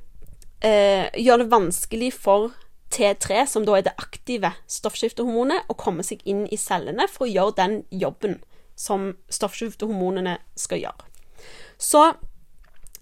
eh, 0.64 1.08
Gjøre 1.14 1.44
det 1.44 1.52
vanskelig 1.52 2.14
for 2.16 2.52
T3, 2.94 3.46
som 3.50 3.66
da 3.66 3.78
er 3.78 3.88
det 3.88 3.96
aktive 3.98 4.54
stoffskiftehormonet, 4.70 5.66
å 5.70 5.78
komme 5.78 6.06
seg 6.06 6.22
inn 6.30 6.46
i 6.52 6.60
cellene 6.60 7.08
for 7.10 7.26
å 7.26 7.32
gjøre 7.32 7.58
den 7.58 7.80
jobben 7.90 8.38
som 8.76 9.14
stoffskiftehormonene 9.34 10.38
skal 10.58 10.84
gjøre. 10.84 11.10
Så 11.78 12.04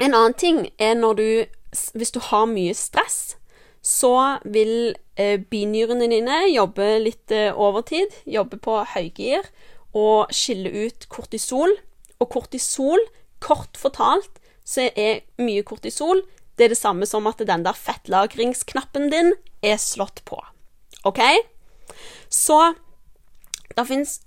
en 0.01 0.15
annen 0.15 0.33
ting 0.33 0.69
er 0.79 0.95
når 0.95 1.13
du 1.15 1.45
Hvis 1.93 2.11
du 2.11 2.19
har 2.19 2.49
mye 2.51 2.73
stress, 2.75 3.37
så 3.81 4.39
vil 4.45 4.93
eh, 5.17 5.39
binyrene 5.41 6.09
dine 6.11 6.43
jobbe 6.51 6.87
litt 7.01 7.33
eh, 7.33 7.49
overtid, 7.53 8.13
jobbe 8.29 8.59
på 8.61 8.81
høygir 8.93 9.47
og 9.97 10.31
skille 10.33 10.69
ut 10.85 11.09
kortisol. 11.09 11.73
Og 12.21 12.29
kortisol, 12.29 13.01
kort 13.41 13.79
fortalt, 13.81 14.37
så 14.63 14.91
er 14.93 15.23
mye 15.41 15.65
kortisol 15.65 16.21
det 16.61 16.67
er 16.67 16.73
det 16.75 16.77
samme 16.77 17.07
som 17.09 17.25
at 17.25 17.39
den 17.41 17.63
der 17.65 17.73
fettlagringsknappen 17.73 19.09
din 19.09 19.31
er 19.65 19.79
slått 19.81 20.21
på. 20.29 20.37
OK? 21.09 21.17
Så 22.29 22.75
det 23.73 23.87
fins 23.89 24.19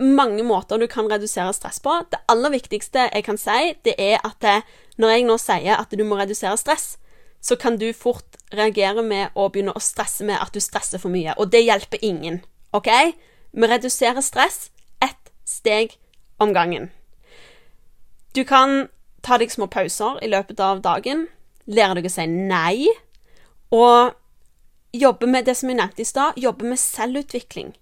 mange 0.00 0.46
måter 0.48 0.80
du 0.80 0.86
kan 0.88 1.10
redusere 1.10 1.52
stress 1.52 1.76
på. 1.84 1.92
Det 2.08 2.22
aller 2.32 2.54
viktigste 2.54 3.10
jeg 3.10 3.26
kan 3.26 3.36
si, 3.36 3.74
det 3.84 3.98
er 4.00 4.22
at 4.24 4.38
det, 4.40 4.62
når 4.96 5.12
jeg 5.12 5.26
nå 5.28 5.36
sier 5.42 5.76
at 5.76 5.92
du 5.92 6.04
må 6.08 6.16
redusere 6.22 6.56
stress, 6.56 6.96
så 7.42 7.56
kan 7.58 7.76
du 7.78 7.90
fort 7.92 8.38
reagere 8.54 9.02
med 9.02 9.34
å 9.34 9.48
begynne 9.50 9.74
å 9.74 9.82
stresse 9.82 10.24
med 10.24 10.38
at 10.38 10.54
du 10.54 10.60
stresser 10.62 11.02
for 11.02 11.10
mye, 11.12 11.34
og 11.36 11.50
det 11.50 11.64
hjelper 11.64 12.02
ingen. 12.06 12.40
OK? 12.72 12.88
Vi 13.52 13.68
reduserer 13.68 14.22
stress 14.24 14.70
ett 15.02 15.32
steg 15.44 15.98
om 16.38 16.54
gangen. 16.54 16.90
Du 18.32 18.44
kan 18.48 18.86
ta 19.22 19.38
deg 19.38 19.52
små 19.52 19.68
pauser 19.70 20.22
i 20.24 20.30
løpet 20.30 20.60
av 20.62 20.80
dagen. 20.84 21.26
Lære 21.66 21.98
deg 21.98 22.08
å 22.08 22.12
si 22.14 22.26
nei. 22.30 22.88
Og 23.74 24.14
jobbe 24.92 25.28
med 25.28 25.46
det 25.48 25.56
som 25.58 25.70
jeg 25.70 25.80
nevnte 25.80 26.04
i 26.04 26.08
stad, 26.08 26.38
jobbe 26.40 26.68
med 26.68 26.80
selvutvikling. 26.80 27.72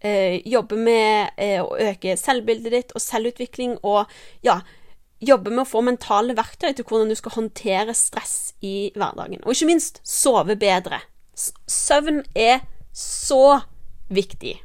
Eh, 0.00 0.38
jobbe 0.46 0.78
med 0.78 1.34
eh, 1.36 1.58
å 1.58 1.74
øke 1.74 2.14
selvbildet 2.16 2.74
ditt 2.74 2.92
og 2.94 3.02
selvutvikling 3.02 3.80
og 3.82 4.06
ja, 4.46 4.60
jobbe 5.20 5.50
med 5.50 5.64
å 5.64 5.68
få 5.68 5.82
mentale 5.86 6.36
verktøy 6.38 6.72
til 6.72 6.86
hvordan 6.86 7.10
du 7.10 7.16
skal 7.18 7.34
håndtere 7.34 7.94
stress 7.96 8.54
i 8.62 8.90
hverdagen. 8.94 9.42
Og 9.44 9.54
ikke 9.54 9.70
minst 9.70 10.00
sove 10.06 10.56
bedre. 10.58 11.00
Søvn 11.34 12.22
er 12.34 12.62
så 12.94 13.60
viktig 14.10 14.56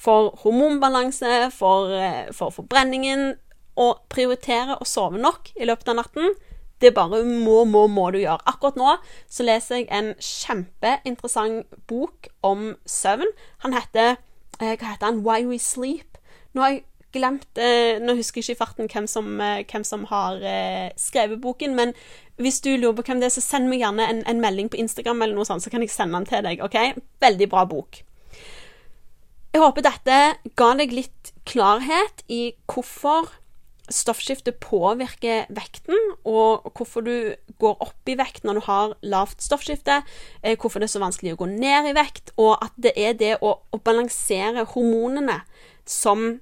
for 0.00 0.34
hormonbalanse, 0.42 1.50
for, 1.52 1.92
eh, 1.92 2.32
for 2.32 2.50
forbrenningen. 2.50 3.36
Å 3.76 3.94
prioritere 4.08 4.76
å 4.80 4.86
sove 4.86 5.18
nok 5.18 5.52
i 5.56 5.64
løpet 5.64 5.88
av 5.88 5.96
natten, 5.96 6.34
det 6.80 6.94
bare 6.94 7.22
må, 7.24 7.64
må, 7.68 7.86
må 7.88 8.10
du 8.12 8.18
gjøre. 8.18 8.40
Akkurat 8.48 8.76
nå 8.76 8.96
så 9.28 9.44
leser 9.44 9.82
jeg 9.82 9.88
en 9.92 10.14
kjempeinteressant 10.16 11.68
bok 11.88 12.28
om 12.42 12.76
søvn. 12.88 13.28
Han 13.64 13.76
heter 13.76 14.16
eh, 14.60 14.76
Hva 14.76 14.94
heter 14.94 15.06
han? 15.06 15.22
Why 15.24 15.44
We 15.44 15.58
Sleep. 15.58 16.18
Nå 16.52 16.64
har 16.64 16.74
jeg 16.74 16.84
glemt 17.14 17.58
eh, 17.60 17.98
Nå 18.02 18.16
husker 18.18 18.40
jeg 18.40 18.50
ikke 18.50 18.56
i 18.56 18.60
farten 18.60 18.90
hvem 18.90 19.08
som, 19.10 19.32
eh, 19.42 19.62
hvem 19.68 19.86
som 19.86 20.06
har 20.10 20.40
eh, 20.44 20.90
skrevet 21.00 21.40
boken, 21.42 21.74
men 21.78 21.94
hvis 22.40 22.62
du 22.64 22.70
lurer 22.72 22.96
på 22.98 23.08
hvem 23.10 23.20
det 23.20 23.28
er, 23.28 23.34
så 23.36 23.44
send 23.44 23.68
meg 23.68 23.82
gjerne 23.82 24.06
en, 24.08 24.22
en, 24.28 24.40
melding 24.40 24.70
på 24.72 24.80
Instagram, 24.80 25.20
eller 25.22 25.36
noe 25.36 25.48
sånt, 25.48 25.64
så 25.64 25.72
kan 25.72 25.84
jeg 25.84 25.92
sende 25.92 26.16
den 26.16 26.28
til 26.30 26.46
deg. 26.46 26.62
ok? 26.64 27.02
Veldig 27.20 27.50
bra 27.52 27.66
bok. 27.68 28.00
Jeg 29.50 29.60
håper 29.60 29.84
dette 29.84 30.16
ga 30.56 30.70
deg 30.78 30.94
litt 30.94 31.34
klarhet 31.48 32.24
i 32.30 32.54
hvorfor 32.70 33.28
stoffskifte 33.90 34.54
påvirker 34.62 35.50
vekten, 35.52 35.98
og 36.24 36.70
hvorfor 36.78 37.04
du 37.04 37.14
går 37.60 37.80
opp 37.82 38.08
i 38.08 38.14
vekt 38.16 38.46
når 38.46 38.60
du 38.60 38.64
har 38.68 38.94
lavt 39.02 39.42
stoffskifte, 39.42 39.98
hvorfor 40.54 40.80
det 40.80 40.86
er 40.86 40.94
så 40.94 41.02
vanskelig 41.02 41.34
å 41.34 41.40
gå 41.42 41.50
ned 41.50 41.90
i 41.90 41.96
vekt, 41.98 42.30
og 42.38 42.54
at 42.62 42.76
det 42.78 42.94
er 42.94 43.18
det 43.18 43.34
å, 43.42 43.56
å 43.58 43.82
balansere 43.82 44.64
hormonene 44.70 45.40
som 45.90 46.38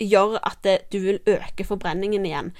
gjør 0.00 0.38
at 0.42 0.58
det, 0.66 0.78
du 0.92 0.98
vil 1.04 1.20
øke 1.26 1.66
forbrenningen 1.66 2.26
igjen. 2.26 2.52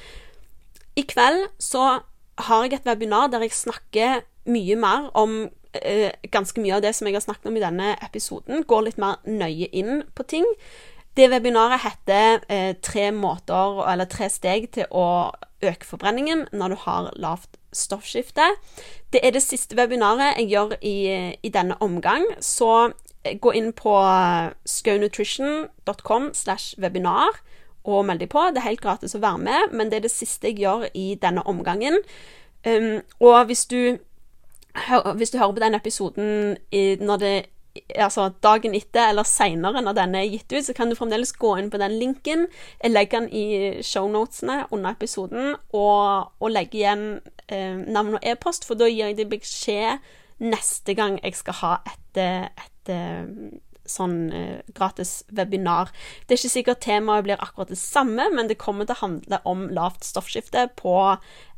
I 0.97 1.03
kveld 1.11 1.49
så 1.59 2.01
har 2.39 2.65
jeg 2.65 2.79
et 2.79 2.87
webinar 2.87 3.31
der 3.31 3.45
jeg 3.47 3.55
snakker 3.55 4.25
mye 4.51 4.77
mer 4.77 5.11
om 5.17 5.45
eh, 5.75 6.11
ganske 6.31 6.61
mye 6.61 6.77
av 6.77 6.83
det 6.85 6.95
som 6.95 7.09
jeg 7.09 7.17
har 7.17 7.25
snakket 7.25 7.51
om 7.51 7.57
i 7.59 7.63
denne 7.63 7.95
episoden. 8.05 8.67
Går 8.69 8.89
litt 8.89 9.01
mer 9.01 9.23
nøye 9.27 9.71
inn 9.73 10.05
på 10.15 10.27
ting. 10.29 10.47
Det 11.15 11.29
webinaret 11.31 11.83
heter 11.85 12.43
eh, 12.51 12.75
tre 12.83 13.11
måter, 13.15 13.83
eller 13.87 14.11
tre 14.11 14.29
steg 14.31 14.71
til 14.75 14.91
å 14.91 15.31
øke 15.65 15.87
forbrenningen 15.87 16.49
når 16.53 16.75
du 16.75 16.81
har 16.85 17.13
lavt 17.23 17.59
stoffskifte. 17.75 18.49
Det 19.15 19.23
er 19.23 19.35
det 19.35 19.43
siste 19.43 19.79
webinaret 19.79 20.41
jeg 20.41 20.51
gjør 20.51 20.75
i, 20.83 20.97
i 21.43 21.51
denne 21.55 21.79
omgang, 21.83 22.27
så 22.43 22.91
gå 23.41 23.53
inn 23.57 23.73
på 23.73 23.95
skaunutrition.com 24.69 26.31
slash 26.35 26.75
webinar 26.81 27.41
og 27.85 28.05
meld 28.09 28.21
deg 28.25 28.31
på. 28.33 28.43
Det 28.53 28.63
er 28.63 28.71
helt 28.71 28.85
gratis 28.85 29.17
å 29.17 29.23
være 29.23 29.41
med, 29.45 29.77
men 29.77 29.91
det 29.91 30.01
er 30.01 30.07
det 30.07 30.15
siste 30.15 30.51
jeg 30.51 30.65
gjør 30.65 30.89
i 30.97 31.15
denne 31.21 31.45
omgangen. 31.49 32.01
Um, 32.65 33.03
og 33.21 33.45
hvis 33.49 33.67
du, 33.69 33.99
hvis 35.17 35.33
du 35.33 35.39
hører 35.39 35.57
på 35.57 35.65
den 35.65 35.77
episoden 35.77 36.57
i, 36.73 36.97
når 37.01 37.21
det 37.21 37.35
altså 37.99 38.29
dagen 38.43 38.75
etter 38.79 39.11
eller 39.11 39.27
seinere 39.27 39.83
når 39.83 39.97
denne 39.99 40.21
er 40.23 40.31
gitt 40.31 40.53
ut, 40.53 40.63
så 40.67 40.75
kan 40.77 40.91
du 40.91 40.97
fremdeles 40.99 41.35
gå 41.37 41.57
inn 41.59 41.71
på 41.73 41.81
den 41.83 41.97
linken. 41.99 42.47
Jeg 42.83 42.95
legger 42.95 43.25
den 43.25 43.33
i 43.35 43.83
shownotene 43.83 44.65
under 44.71 44.95
episoden, 44.95 45.57
og, 45.75 46.31
og 46.39 46.53
legge 46.55 46.79
igjen 46.79 47.07
eh, 47.49 47.75
navn 47.75 48.21
og 48.21 48.23
e-post, 48.23 48.67
for 48.69 48.79
da 48.79 48.89
gir 48.89 49.11
jeg 49.11 49.19
deg 49.19 49.33
beskjed 49.33 50.15
neste 50.43 50.97
gang 50.99 51.21
jeg 51.23 51.37
skal 51.39 51.61
ha 51.61 51.75
et, 51.91 52.23
et 52.23 52.71
et 52.85 53.61
sånn 53.85 54.33
eh, 54.33 54.61
gratis 54.77 55.25
webinar. 55.29 55.91
Det 56.25 56.35
er 56.35 56.41
ikke 56.41 56.53
sikkert 56.55 56.85
temaet 56.85 57.27
blir 57.27 57.41
akkurat 57.43 57.73
det 57.73 57.81
samme, 57.81 58.31
men 58.33 58.49
det 58.49 58.61
kommer 58.61 58.89
til 58.89 58.97
å 58.97 59.03
handle 59.03 59.41
om 59.49 59.67
lavt 59.77 60.07
stoffskifte 60.07 60.71
på 60.79 60.97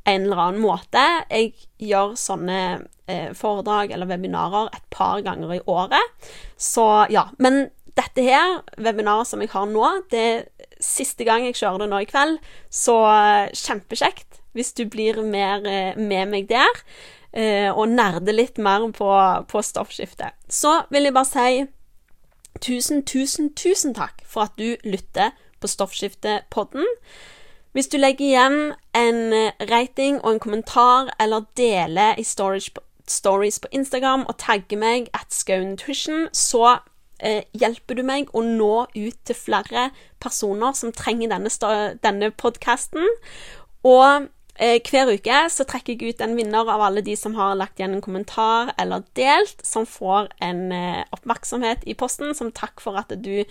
en 0.07 0.27
eller 0.27 0.43
annen 0.43 0.63
måte. 0.63 1.05
Jeg 1.31 1.55
gjør 1.83 2.17
sånne 2.19 2.61
eh, 3.07 3.31
foredrag 3.35 3.95
eller 3.95 4.11
webinarer 4.11 4.71
et 4.75 4.87
par 4.95 5.23
ganger 5.27 5.57
i 5.57 5.63
året. 5.71 6.31
Så 6.59 7.07
ja. 7.15 7.29
Men 7.39 7.69
dette 7.97 8.27
her, 8.27 8.61
webinaret 8.77 9.29
som 9.31 9.43
jeg 9.43 9.55
har 9.55 9.69
nå, 9.71 9.87
det 10.13 10.25
er 10.27 10.47
siste 10.83 11.25
gang 11.25 11.47
jeg 11.47 11.57
kjører 11.57 11.85
det 11.85 11.91
nå 11.93 12.03
i 12.03 12.11
kveld. 12.11 12.41
Så 12.71 12.99
eh, 13.07 13.55
kjempekjekt 13.55 14.43
hvis 14.57 14.73
du 14.77 14.87
blir 14.89 15.21
mer 15.27 15.65
eh, 15.69 15.99
med 16.01 16.33
meg 16.33 16.51
der 16.51 16.83
eh, 17.37 17.71
og 17.71 17.89
nerde 17.93 18.33
litt 18.33 18.59
mer 18.59 18.89
på, 18.97 19.11
på 19.49 19.63
stoffskifte. 19.63 20.33
Så 20.49 20.83
vil 20.91 21.09
jeg 21.09 21.17
bare 21.17 21.31
si 21.31 21.65
tusen, 22.65 23.05
tusen, 23.05 23.53
tusen 23.55 23.95
takk 23.95 24.25
for 24.25 24.49
at 24.49 24.57
du 24.59 24.77
lytter 24.85 25.35
på 25.61 25.69
Stoffskiftepodden. 25.69 26.87
Hvis 27.77 27.89
du 27.93 27.99
legger 28.01 28.25
igjen 28.25 28.59
en 28.97 29.33
eh, 29.37 29.53
rating 29.71 30.21
og 30.25 30.33
en 30.33 30.41
kommentar, 30.41 31.13
eller 31.21 31.45
deler 31.57 32.17
i 32.19 32.25
stories 32.25 32.71
på, 32.71 33.69
Instagram 33.73 34.25
og 34.27 34.39
tagger 34.39 34.81
meg 34.81 35.11
at 35.15 35.31
Skau 35.31 35.61
Nutrition, 35.63 36.29
så 36.33 36.79
eh, 37.21 37.45
hjelper 37.53 37.95
du 37.95 38.03
meg 38.03 38.33
å 38.35 38.43
nå 38.43 38.87
ut 38.97 39.19
til 39.25 39.37
flere 39.37 39.91
personer 40.21 40.73
som 40.73 40.93
trenger 40.93 41.31
denne, 41.37 41.53
denne 42.03 42.33
podkasten. 42.33 43.05
Og 43.85 44.27
Eh, 44.59 44.79
hver 44.81 45.11
uke 45.13 45.41
så 45.53 45.67
trekker 45.69 45.97
jeg 45.97 46.15
ut 46.15 46.23
en 46.25 46.37
vinner 46.39 46.69
av 46.73 46.81
alle 46.89 47.03
de 47.05 47.17
som 47.19 47.35
har 47.37 47.57
lagt 47.59 47.81
igjen 47.81 47.99
en 47.99 48.05
kommentar 48.05 48.73
eller 48.81 49.05
delt, 49.19 49.61
som 49.67 49.85
får 49.89 50.31
en 50.45 50.71
eh, 50.73 51.03
oppmerksomhet 51.13 51.85
i 51.85 51.97
posten 51.99 52.33
som 52.37 52.53
takk 52.55 52.81
for 52.81 52.97
at 52.97 53.13
du 53.21 53.45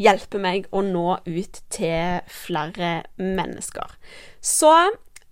hjelper 0.00 0.42
meg 0.42 0.68
å 0.72 0.82
nå 0.84 1.22
ut 1.24 1.62
til 1.72 2.20
flere 2.28 3.02
mennesker. 3.16 3.96
Så 4.40 4.72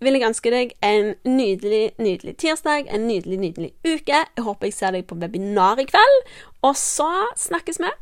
vil 0.00 0.16
jeg 0.16 0.28
ønske 0.30 0.52
deg 0.52 0.72
en 0.84 1.12
nydelig, 1.28 1.92
nydelig 2.00 2.36
tirsdag, 2.40 2.88
en 2.88 3.04
nydelig, 3.08 3.40
nydelig 3.42 3.70
uke. 3.84 4.24
Jeg 4.24 4.46
håper 4.46 4.70
jeg 4.70 4.78
ser 4.78 4.96
deg 4.96 5.04
på 5.08 5.18
webinar 5.20 5.80
i 5.82 5.88
kveld. 5.90 6.18
Og 6.64 6.76
så 6.80 7.10
snakkes 7.36 7.80
vi. 7.84 7.92